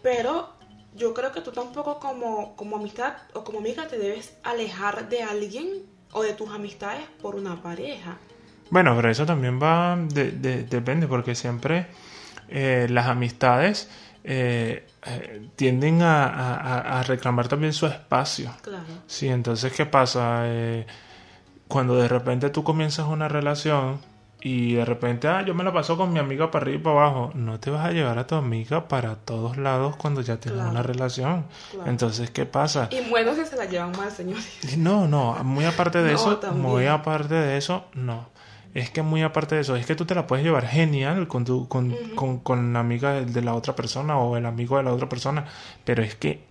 [0.02, 0.54] Pero
[0.96, 5.24] yo creo que tú tampoco como, como amistad o como amiga te debes alejar de
[5.24, 8.18] alguien o de tus amistades por una pareja.
[8.70, 10.32] Bueno, pero eso también va, de,
[10.64, 11.88] depende, porque siempre
[12.50, 13.90] eh, las amistades
[14.24, 18.52] eh, eh, tienden a, reclamar también su espacio.
[18.62, 18.84] Claro.
[19.06, 20.46] Sí, entonces, ¿qué pasa?
[21.68, 24.00] cuando de repente tú comienzas una relación
[24.40, 26.96] y de repente, ah, yo me la paso con mi amiga para arriba y para
[26.96, 30.64] abajo, no te vas a llevar a tu amiga para todos lados cuando ya tienes
[30.64, 31.46] una relación.
[31.86, 32.88] Entonces, ¿qué pasa?
[32.92, 34.78] Y bueno, si se la llevan mal, señores.
[34.78, 38.38] No, no, muy aparte de eso, muy aparte de eso, no
[38.78, 41.46] es que muy aparte de eso, es que tú te la puedes llevar genial con,
[41.46, 44.94] tu, con, con, con la amiga de la otra persona o el amigo de la
[44.94, 45.46] otra persona,
[45.84, 46.42] pero es que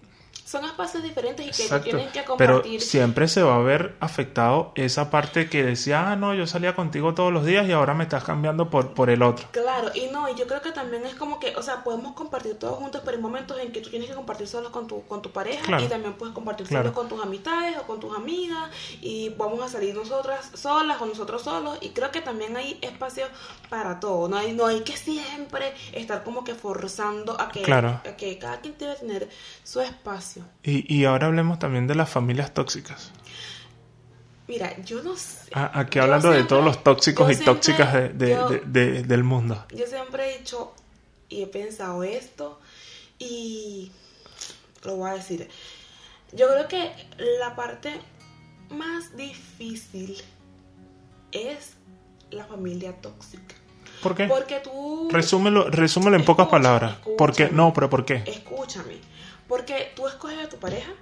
[0.57, 2.63] son espacios diferentes y que tienen que compartir.
[2.63, 6.75] Pero siempre se va a ver afectado esa parte que decía, ah, no, yo salía
[6.75, 9.47] contigo todos los días y ahora me estás cambiando por, por el otro.
[9.51, 12.59] Claro, y no, y yo creo que también es como que, o sea, podemos compartir
[12.59, 15.23] todos juntos, pero hay momentos en que tú tienes que compartir solo con tu, con
[15.23, 18.71] tu pareja y también puedes compartir solo con tus amistades o con tus amigas
[19.03, 23.27] y vamos a salir nosotras solas o nosotros solos y creo que también hay espacio
[23.69, 28.17] para todo, no hay, no hay que siempre estar como que forzando a que, a
[28.17, 29.29] que cada quien debe tener
[29.63, 30.45] su espacio.
[30.63, 33.13] Y, ahora hablemos también de las familias tóxicas.
[34.49, 35.51] Mira, yo no sé.
[35.53, 39.65] Ah, aquí hablando de todos los tóxicos y tóxicas de, del mundo.
[39.75, 40.75] Yo siempre he dicho
[41.29, 42.61] y he pensado esto
[43.19, 43.91] y
[44.85, 45.49] lo voy a decir.
[46.33, 46.93] Yo creo que
[47.41, 48.01] la parte
[48.71, 50.17] más difícil
[51.33, 51.75] es
[52.31, 53.55] la familia tóxica.
[54.03, 54.27] ¿Por qué?
[54.27, 55.09] Porque tú...
[55.11, 56.97] Resúmelo, resúmelo en pocas palabras.
[57.17, 57.49] ¿Por qué?
[57.51, 58.23] No, pero ¿por qué?
[58.27, 59.16] Escúchame.
[59.49, 60.93] Porque tú escoges a tu pareja,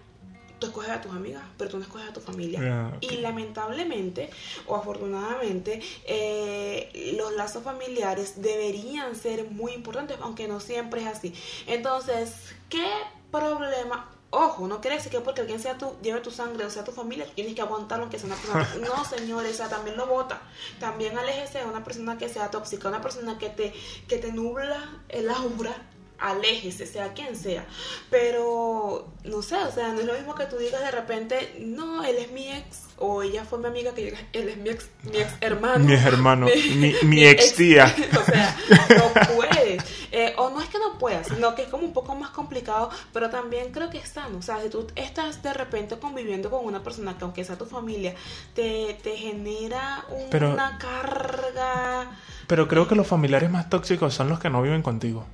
[0.59, 2.93] tú escoges a tus amigas, pero tú no escoges a tu familia.
[3.01, 4.31] Y lamentablemente
[4.67, 11.35] o afortunadamente, eh, los lazos familiares deberían ser muy importantes, aunque no siempre es así.
[11.67, 12.87] Entonces, ¿qué
[13.31, 14.11] problema?
[14.31, 16.83] Ojo, ojo, no quiere decir que porque alguien sea tu, lleve tu sangre o sea
[16.83, 18.69] tu familia, tienes que aguantarlo aunque sea una persona.
[18.89, 20.43] no, señores, o sea, también lo vota.
[20.81, 23.73] También aléjese de una persona que sea tóxica, una persona que te,
[24.09, 25.77] que te nubla el aura
[26.19, 27.67] aléjese, sea quien sea.
[28.11, 32.05] Pero, no sé, o sea, no es lo mismo que tú digas de repente, no,
[32.05, 35.19] él es mi ex, o ella fue mi amiga que él es mi ex, mi
[35.19, 35.85] ex hermano.
[35.85, 36.47] Mi hermano,
[36.77, 37.95] mi, mi, ex tía.
[38.21, 38.57] o sea,
[38.91, 39.83] no puedes.
[40.13, 42.91] Eh, o no es que no puedas, sino que es como un poco más complicado,
[43.13, 44.39] pero también creo que es sano.
[44.39, 47.67] O sea, si tú estás de repente conviviendo con una persona que aunque sea tu
[47.67, 48.15] familia,
[48.55, 52.13] te, te genera una carga...
[52.47, 55.27] Pero creo que los familiares más tóxicos son los que no viven contigo.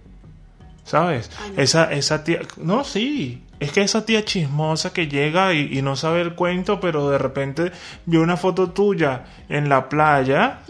[0.91, 1.31] ¿Sabes?
[1.57, 6.21] Esa, esa tía, no, sí, es que esa tía chismosa que llega y, no sabe
[6.21, 7.71] el cuento, pero de repente
[8.07, 10.63] vio una foto tuya en la playa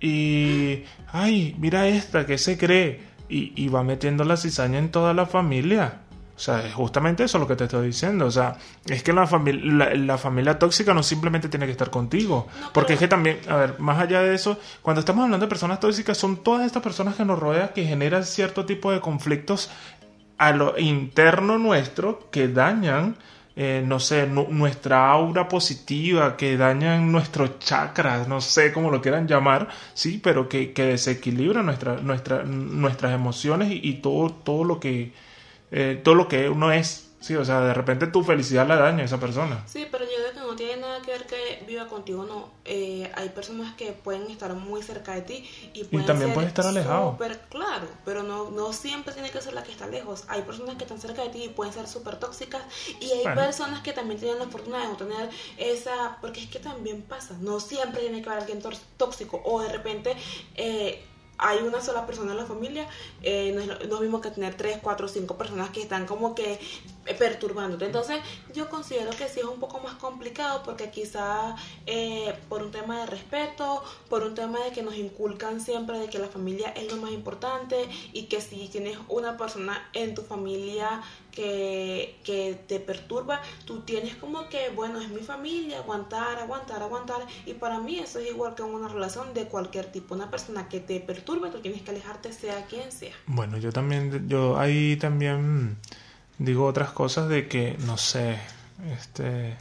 [0.00, 3.00] y, ay, mira esta, ¿qué se cree?
[3.28, 6.02] Y, y va metiendo la cizaña en toda la familia.
[6.38, 8.26] O sea, es justamente eso lo que te estoy diciendo.
[8.26, 12.46] O sea, es que la, familia la, familia tóxica no simplemente tiene que estar contigo.
[12.72, 15.80] porque es que también, a ver, más allá de eso, cuando estamos hablando de personas
[15.80, 19.68] tóxicas, son todas estas personas que nos rodean que generan cierto tipo de conflictos
[20.38, 23.16] a lo interno nuestro que dañan,
[23.56, 29.26] eh, no sé, nuestra aura positiva, que dañan nuestros chakras, no sé cómo lo quieran
[29.26, 34.78] llamar, sí, pero que, que desequilibran nuestra, nuestra, nuestras emociones y, y todo, todo lo
[34.78, 35.26] que
[35.70, 37.08] eh, todo lo que uno es.
[37.20, 39.64] Sí, o sea, de repente tu felicidad la daña a esa persona.
[39.66, 42.48] Sí, pero yo creo que no tiene nada que ver que viva contigo no.
[42.64, 46.64] Eh, hay personas que pueden estar muy cerca de ti y, pueden también pueden estar
[46.64, 47.14] alejados.
[47.14, 50.26] Súper claro, pero no, no siempre tiene que ser la que está lejos.
[50.28, 52.62] Hay personas que están cerca de ti y pueden ser súper tóxicas
[53.00, 56.18] y hay personas que también tienen la fortuna de no tener esa...
[56.20, 58.62] Porque es que también pasa, no siempre tiene que haber alguien
[58.96, 60.14] tóxico o de repente...
[60.54, 61.04] Eh,
[61.38, 62.86] hay una sola persona en la familia,
[63.22, 66.58] eh, no, es lo, mismo que tener tres, cuatro, cinco personas que están como que
[67.18, 67.86] perturbándote.
[67.86, 68.18] Entonces
[68.52, 73.00] yo considero que sí es un poco más complicado porque quizá eh, por un tema
[73.00, 76.90] de respeto, por un tema de que nos inculcan siempre de que la familia es
[76.90, 81.02] lo más importante y que si tienes una persona en tu familia
[81.38, 87.26] que, te perturba, tú tienes como que, bueno, es mi familia, aguantar, aguantar, aguantar.
[87.46, 90.14] Y para mí eso es igual que una relación de cualquier tipo.
[90.14, 93.14] Una persona que te perturbe, tú tienes que alejarte sea quien sea.
[93.26, 95.76] Bueno, yo también, yo ahí también
[96.38, 98.38] digo otras cosas de que, no sé,
[98.98, 99.56] este...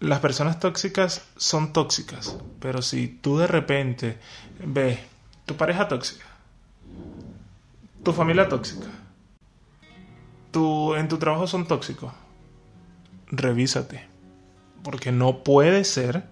[0.00, 4.16] Las personas tóxicas son tóxicas, pero si tú de repente
[4.64, 5.00] ves
[5.44, 6.24] tu pareja tóxica,
[8.04, 8.86] tu familia tóxica,
[10.50, 12.12] tu, en tu trabajo son tóxicos,
[13.26, 14.08] revísate,
[14.82, 16.24] porque no puede ser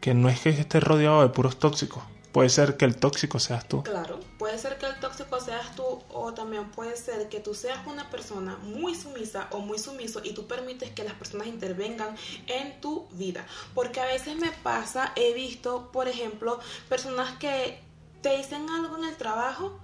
[0.00, 2.02] que no es que estés rodeado de puros tóxicos.
[2.34, 3.84] Puede ser que el tóxico seas tú.
[3.84, 7.86] Claro, puede ser que el tóxico seas tú o también puede ser que tú seas
[7.86, 12.16] una persona muy sumisa o muy sumiso y tú permites que las personas intervengan
[12.48, 13.46] en tu vida.
[13.72, 17.78] Porque a veces me pasa, he visto, por ejemplo, personas que
[18.20, 19.78] te dicen algo en el trabajo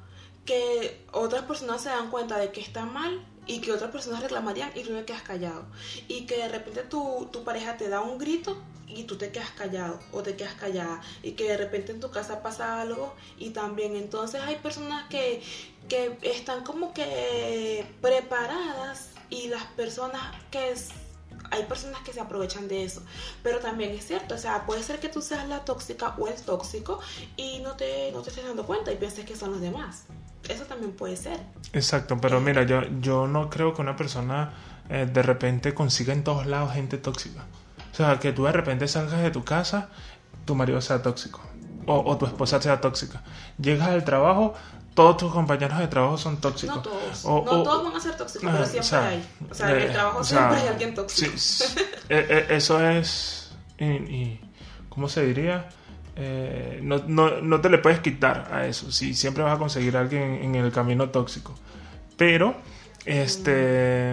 [0.45, 4.71] que otras personas se dan cuenta de que está mal y que otras personas reclamarían
[4.77, 5.65] y tú te quedas callado.
[6.07, 9.51] Y que de repente tu, tu pareja te da un grito y tú te quedas
[9.51, 11.01] callado o te quedas callada.
[11.25, 15.43] Y que de repente en tu casa pasa algo y también entonces hay personas que,
[15.89, 20.73] que están como que preparadas y las personas que
[21.51, 23.03] hay personas que se aprovechan de eso.
[23.43, 26.41] Pero también es cierto, o sea, puede ser que tú seas la tóxica o el
[26.41, 27.01] tóxico
[27.37, 30.05] y no te, no te estés dando cuenta y pienses que son los demás.
[30.49, 31.41] Eso también puede ser.
[31.73, 34.53] Exacto, pero eh, mira, yo, yo no creo que una persona
[34.89, 37.45] eh, de repente consiga en todos lados gente tóxica.
[37.93, 39.89] O sea, que tú de repente salgas de tu casa,
[40.45, 41.41] tu marido sea tóxico
[41.87, 43.23] o, tu esposa sea tóxica.
[43.59, 44.55] Llegas al trabajo,
[44.95, 46.77] todos tus compañeros de trabajo son tóxicos.
[46.77, 47.25] No todos.
[47.25, 49.29] no todos van a ser tóxicos, pero siempre hay.
[49.51, 51.33] O sea, en el eh, trabajo siempre hay alguien tóxico.
[52.09, 53.53] eso es.
[53.79, 54.41] y,
[54.89, 55.69] ¿Cómo se diría?
[56.17, 58.91] Eh, no, no, no, te le puedes quitar a eso.
[58.93, 61.55] Sí, siempre vas a conseguir a alguien en el camino tóxico.
[62.17, 62.55] Pero,
[63.05, 64.11] este.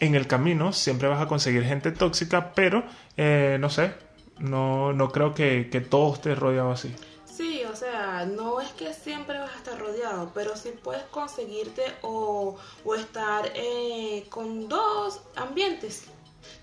[0.00, 2.84] En el camino siempre vas a conseguir gente tóxica, pero
[3.16, 3.94] eh, no sé,
[4.38, 6.94] no, no creo que, que todo esté rodeado así
[7.74, 12.56] o sea, no es que siempre vas a estar rodeado, pero sí puedes conseguirte o,
[12.96, 16.04] estar eh, con dos ambientes.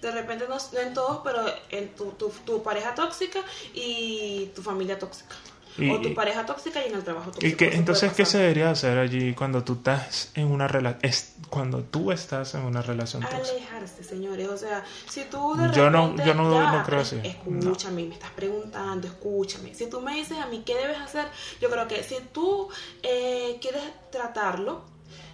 [0.01, 2.11] De repente no, en todos, pero en tu,
[2.45, 3.41] tu, pareja tóxica
[3.73, 5.35] y tu familia tóxica.
[5.77, 7.47] Y- o tu pareja tóxica y en el trabajo tóxico.
[7.47, 11.79] ¿Y que entonces qué se debería hacer allí cuando tú estás en una relación cuando
[11.83, 13.47] tú estás en una relación tóxica?
[13.51, 14.47] Alejarse, señores.
[14.49, 17.19] O sea, si tú de Yo no- repente- yo no- Ya, no creo así.
[17.23, 19.73] Escúchame, me estás preguntando, escúchame.
[19.75, 21.25] Si tú me dices a mí qué debes hacer,
[21.59, 22.69] yo creo que si tú
[23.03, 24.83] eh, quieres tratarlo,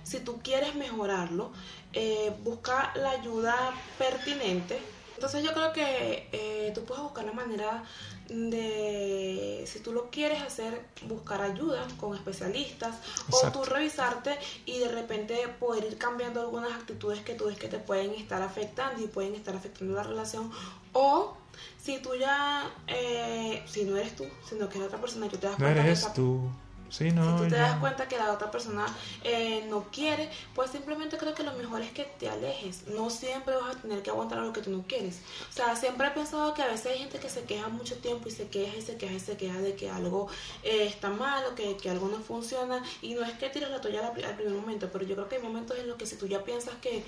[0.03, 1.51] si tú quieres mejorarlo,
[1.93, 3.55] eh, busca la ayuda
[3.97, 4.79] pertinente.
[5.15, 7.83] Entonces yo creo que eh, tú puedes buscar la manera
[8.29, 12.95] de, si tú lo quieres hacer, buscar ayuda con especialistas
[13.29, 13.59] Exacto.
[13.59, 17.67] o tú revisarte y de repente poder ir cambiando algunas actitudes que tú ves que
[17.67, 20.51] te pueden estar afectando y pueden estar afectando la relación
[20.93, 21.35] o
[21.81, 25.47] si tú ya, eh, si no eres tú, sino que es otra persona, tú te
[25.47, 26.41] das No cuenta eres tú.
[26.89, 27.35] Sí, si no.
[27.35, 28.85] tú te das cuenta que la otra persona
[29.23, 32.87] eh, no quiere, pues simplemente creo que lo mejor es que te alejes.
[32.87, 35.21] No siempre vas a tener que aguantar lo que tú no quieres.
[35.49, 38.27] O sea, siempre he pensado que a veces hay gente que se queja mucho tiempo
[38.27, 40.27] y se queja y se queja y se queja de que algo
[40.63, 42.83] eh, está mal o que, que algo no funciona.
[43.01, 45.35] Y no es que tires la toalla al, al primer momento, pero yo creo que
[45.37, 47.03] hay momentos en los que si tú ya piensas que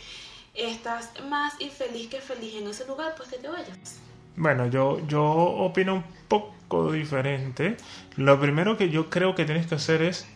[0.53, 3.99] estás más infeliz que feliz en ese lugar, pues que te vayas.
[4.35, 6.53] Bueno, yo, yo opino un poco
[6.91, 7.77] diferente.
[8.15, 10.27] Lo primero que yo creo que tienes que hacer es,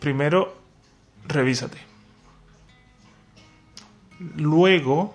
[0.00, 0.54] primero,
[1.26, 1.78] revísate.
[4.36, 5.14] Luego,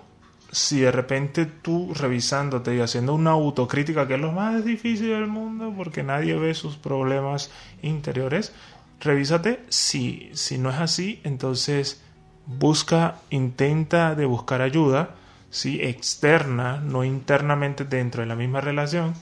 [0.50, 5.26] si de repente tú revisándote y haciendo una autocrítica, que es lo más difícil del
[5.26, 7.50] mundo, porque nadie ve sus problemas
[7.82, 8.52] interiores,
[9.00, 9.64] revísate.
[9.68, 12.02] Si, si no es así, entonces
[12.46, 15.14] busca, intenta de buscar ayuda,
[15.50, 15.80] ¿sí?
[15.82, 19.14] externa, no internamente dentro de la misma relación.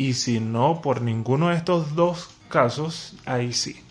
[0.00, 3.84] Y si no, por ninguno de estos dos casos, ahí sí.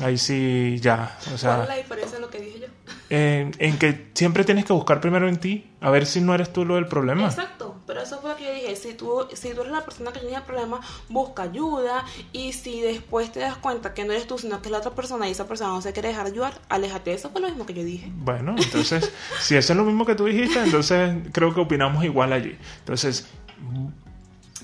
[0.00, 1.18] Ahí sí, ya.
[1.22, 2.66] O ¿Cuál sea, es la diferencia en lo que dije yo?
[3.10, 6.52] en, en que siempre tienes que buscar primero en ti, a ver si no eres
[6.52, 7.26] tú lo del problema.
[7.26, 10.12] Exacto, pero eso fue lo que yo dije, si tú, si tú eres la persona
[10.12, 14.28] que tenía el problema, busca ayuda y si después te das cuenta que no eres
[14.28, 16.60] tú, sino que es la otra persona y esa persona no se quiere dejar ayudar,
[16.68, 18.08] aléjate, eso fue lo mismo que yo dije.
[18.14, 19.10] Bueno, entonces,
[19.40, 22.56] si eso es lo mismo que tú dijiste, entonces creo que opinamos igual allí.
[22.78, 23.26] Entonces,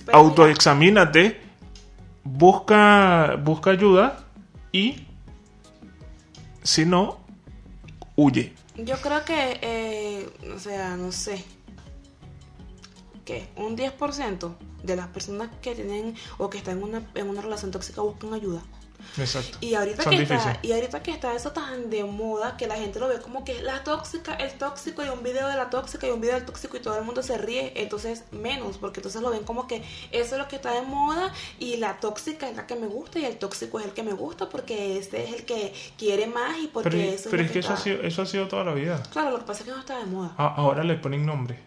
[0.04, 1.40] Pero autoexamínate,
[2.24, 4.26] busca, busca ayuda
[4.72, 5.06] y
[6.62, 7.18] si no,
[8.16, 8.54] huye.
[8.76, 11.44] yo creo que, eh, o sea, no sé,
[13.24, 17.40] que un 10% de las personas que tienen o que están en una, en una
[17.40, 18.62] relación tóxica buscan ayuda.
[19.18, 19.58] Exacto.
[19.60, 22.76] Y ahorita, Son que está, y ahorita que está eso tan de moda que la
[22.76, 26.06] gente lo ve como que la tóxica, el tóxico y un video de la tóxica
[26.06, 29.22] y un video del tóxico y todo el mundo se ríe, entonces menos, porque entonces
[29.22, 32.56] lo ven como que eso es lo que está de moda y la tóxica es
[32.56, 35.32] la que me gusta y el tóxico es el que me gusta porque ese es
[35.34, 37.76] el que quiere más y porque Pero, eso pero es, es lo que eso ha,
[37.76, 39.02] sido, eso ha sido toda la vida.
[39.12, 41.58] Claro, lo que pasa es que no está de moda, A- ahora le ponen nombre.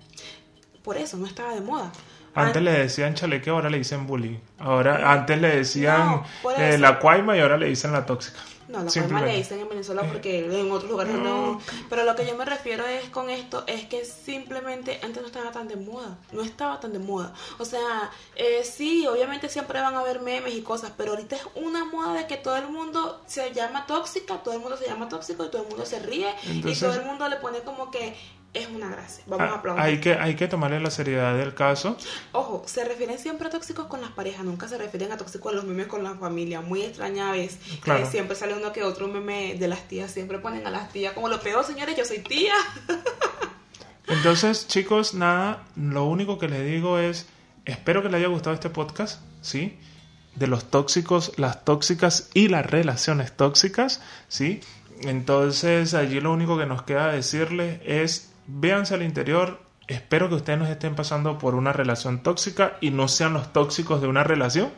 [0.84, 1.92] por eso no estaba de moda.
[2.38, 4.38] Antes An- le decían chaleque, ahora le dicen bullying.
[4.60, 6.08] Ahora, antes le decían
[6.44, 8.38] No, eh, la cuaima y ahora le dicen la tóxica.
[8.70, 11.62] No, la palma le dicen en Venezuela porque en otros lugares no.
[11.90, 15.52] Pero lo que yo me refiero es con esto es que simplemente antes no estaba
[15.52, 16.18] tan de moda.
[16.34, 17.32] No estaba tan de moda.
[17.60, 21.44] O sea, eh, sí, obviamente siempre van a haber memes y cosas, pero ahorita es
[21.56, 25.08] una moda de que todo el mundo se llama tóxica, todo el mundo se llama
[25.08, 27.90] tóxico y todo el mundo se ríe Entonces- y todo el mundo le pone como
[27.90, 28.18] que
[28.54, 29.24] es una gracia.
[29.28, 29.84] Vamos a Ah, aplaudir.
[29.84, 31.96] hay, que, hay que tomarle la seriedad del caso.
[32.32, 35.58] Ojo, se refieren siempre a tóxicos con las parejas, nunca se refieren a tóxicos en
[35.58, 36.62] los memes con la familia.
[36.62, 37.58] Muy extraña vez.
[37.58, 38.10] que Claro.
[38.10, 41.30] siempre sale uno que otro meme de las tías, siempre ponen a las tías como
[41.30, 42.54] lo peor, señores, yo soy tía.
[44.08, 47.28] Entonces, chicos, nada, lo único que les digo es,
[47.66, 49.78] espero que les haya gustado este podcast, ¿sí?
[50.36, 54.62] De los tóxicos, las tóxicas y las relaciones tóxicas, ¿sí?
[55.02, 60.60] Entonces, allí lo único que nos queda decirles es, véanse al interior, espero que ustedes
[60.60, 64.72] no estén pasando por una relación tóxica y no sean los tóxicos de una relación.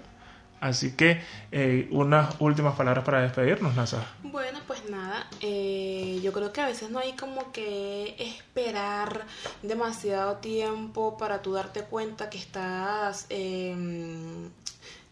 [0.60, 1.22] Así que,
[1.54, 4.06] eh, unas últimas palabras para despedirnos, Nasa.
[4.24, 9.26] Bueno, pues nada, eh, yo creo que a veces no hay como que esperar
[9.62, 13.72] demasiado tiempo para tú darte cuenta que estás eh,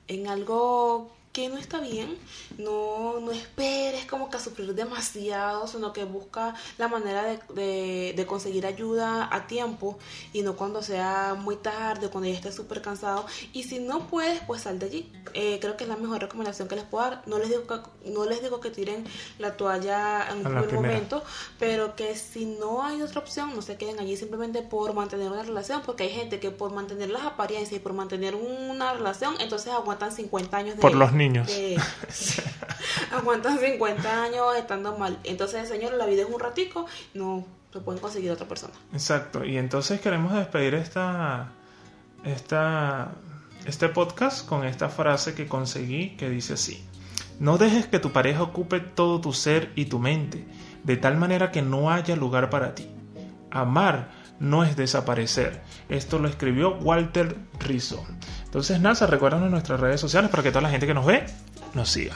[0.08, 2.18] en algo que no está bien.
[2.58, 8.14] No, no esperes como que a sufrir demasiado, sino que busca la manera de, de-
[8.18, 10.00] de conseguir ayuda a tiempo
[10.34, 13.26] y no cuando sea muy tarde, cuando ya estés súper cansado.
[13.54, 15.12] Y si no puedes, pues sal de allí.
[15.36, 17.22] Eh, creo que es la mejor recomendación que les puedo dar.
[17.28, 17.76] No les digo que,
[18.10, 19.06] no les digo que tiren
[19.38, 20.54] la toalla en un
[20.88, 21.24] momento,
[21.60, 25.44] pero que si no hay otra opción, no se queden allí simplemente por mantener una
[25.44, 29.72] relación, porque hay gente que por mantener las apariencias y por mantener una relación, entonces
[29.72, 30.82] aguantan 50 años de...
[30.82, 31.27] Por los niños.
[31.34, 31.80] De-
[33.12, 35.18] aguantan 50 años estando mal.
[35.24, 38.74] Entonces, señores, la vida es un ratico, no se pueden conseguir otra persona.
[38.94, 41.52] Exacto, y entonces queremos despedir esta,
[42.24, 43.12] esta,
[43.66, 46.84] este podcast con esta frase que conseguí que dice así.
[47.40, 50.48] No dejes que tu pareja ocupe todo tu ser y tu mente,
[50.84, 52.88] de tal manera que no haya lugar para ti.
[53.52, 54.10] Amar
[54.40, 55.62] no es desaparecer.
[55.90, 58.06] Esto lo escribió Walter Rizzo.
[58.46, 61.26] Entonces, NASA, recuérdanos nuestras redes sociales para que toda la gente que nos ve
[61.74, 62.16] nos siga.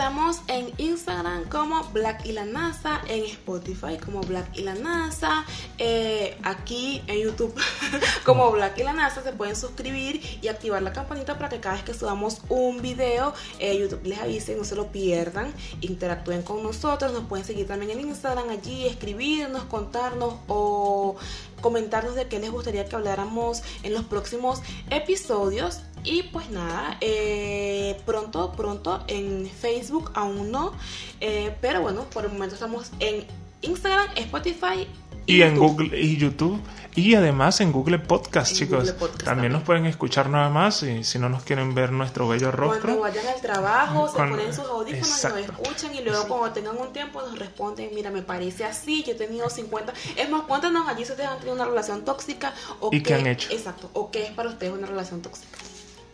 [0.00, 5.44] Estamos en Instagram como Black y la NASA, en Spotify como Black y la NASA,
[5.76, 7.54] eh, aquí en YouTube
[8.24, 11.74] como Black y la NASA se pueden suscribir y activar la campanita para que cada
[11.74, 16.62] vez que subamos un video eh, YouTube les avise, no se lo pierdan, interactúen con
[16.62, 21.16] nosotros, nos pueden seguir también en Instagram allí, escribirnos, contarnos o
[21.60, 25.80] comentarnos de qué les gustaría que habláramos en los próximos episodios.
[26.04, 30.72] Y pues nada, eh, pronto, pronto en Facebook aún no.
[31.20, 33.24] Eh, pero bueno, por el momento estamos en
[33.62, 34.86] Instagram, Spotify
[35.26, 36.60] y, en Google y YouTube
[36.94, 38.94] y además en Google Podcast, chicos.
[39.24, 42.82] también, nos pueden escuchar nada más y si no nos quieren ver nuestro bello rostro.
[42.82, 46.76] Cuando vayan al trabajo, se ponen sus audífonos y nos escuchan y luego cuando tengan
[46.76, 49.92] un tiempo nos responden, mira, me parece así, yo he tenido 50.
[50.16, 53.26] Es más, cuéntanos allí si ustedes han tenido una relación tóxica o ¿Y qué han
[53.26, 53.50] hecho.
[53.52, 55.58] Exacto, o qué es para ustedes una relación tóxica.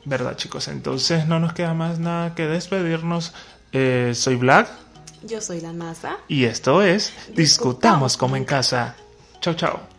[0.07, 0.69] ¿Verdad, chicos?
[0.69, 3.35] Entonces no nos queda más nada que despedirnos.
[3.73, 4.69] Eh, soy Black.
[5.25, 6.19] Yo soy la NASA.
[6.29, 8.95] Y esto es Discutamos, como en casa.
[9.41, 9.96] Chao, chao.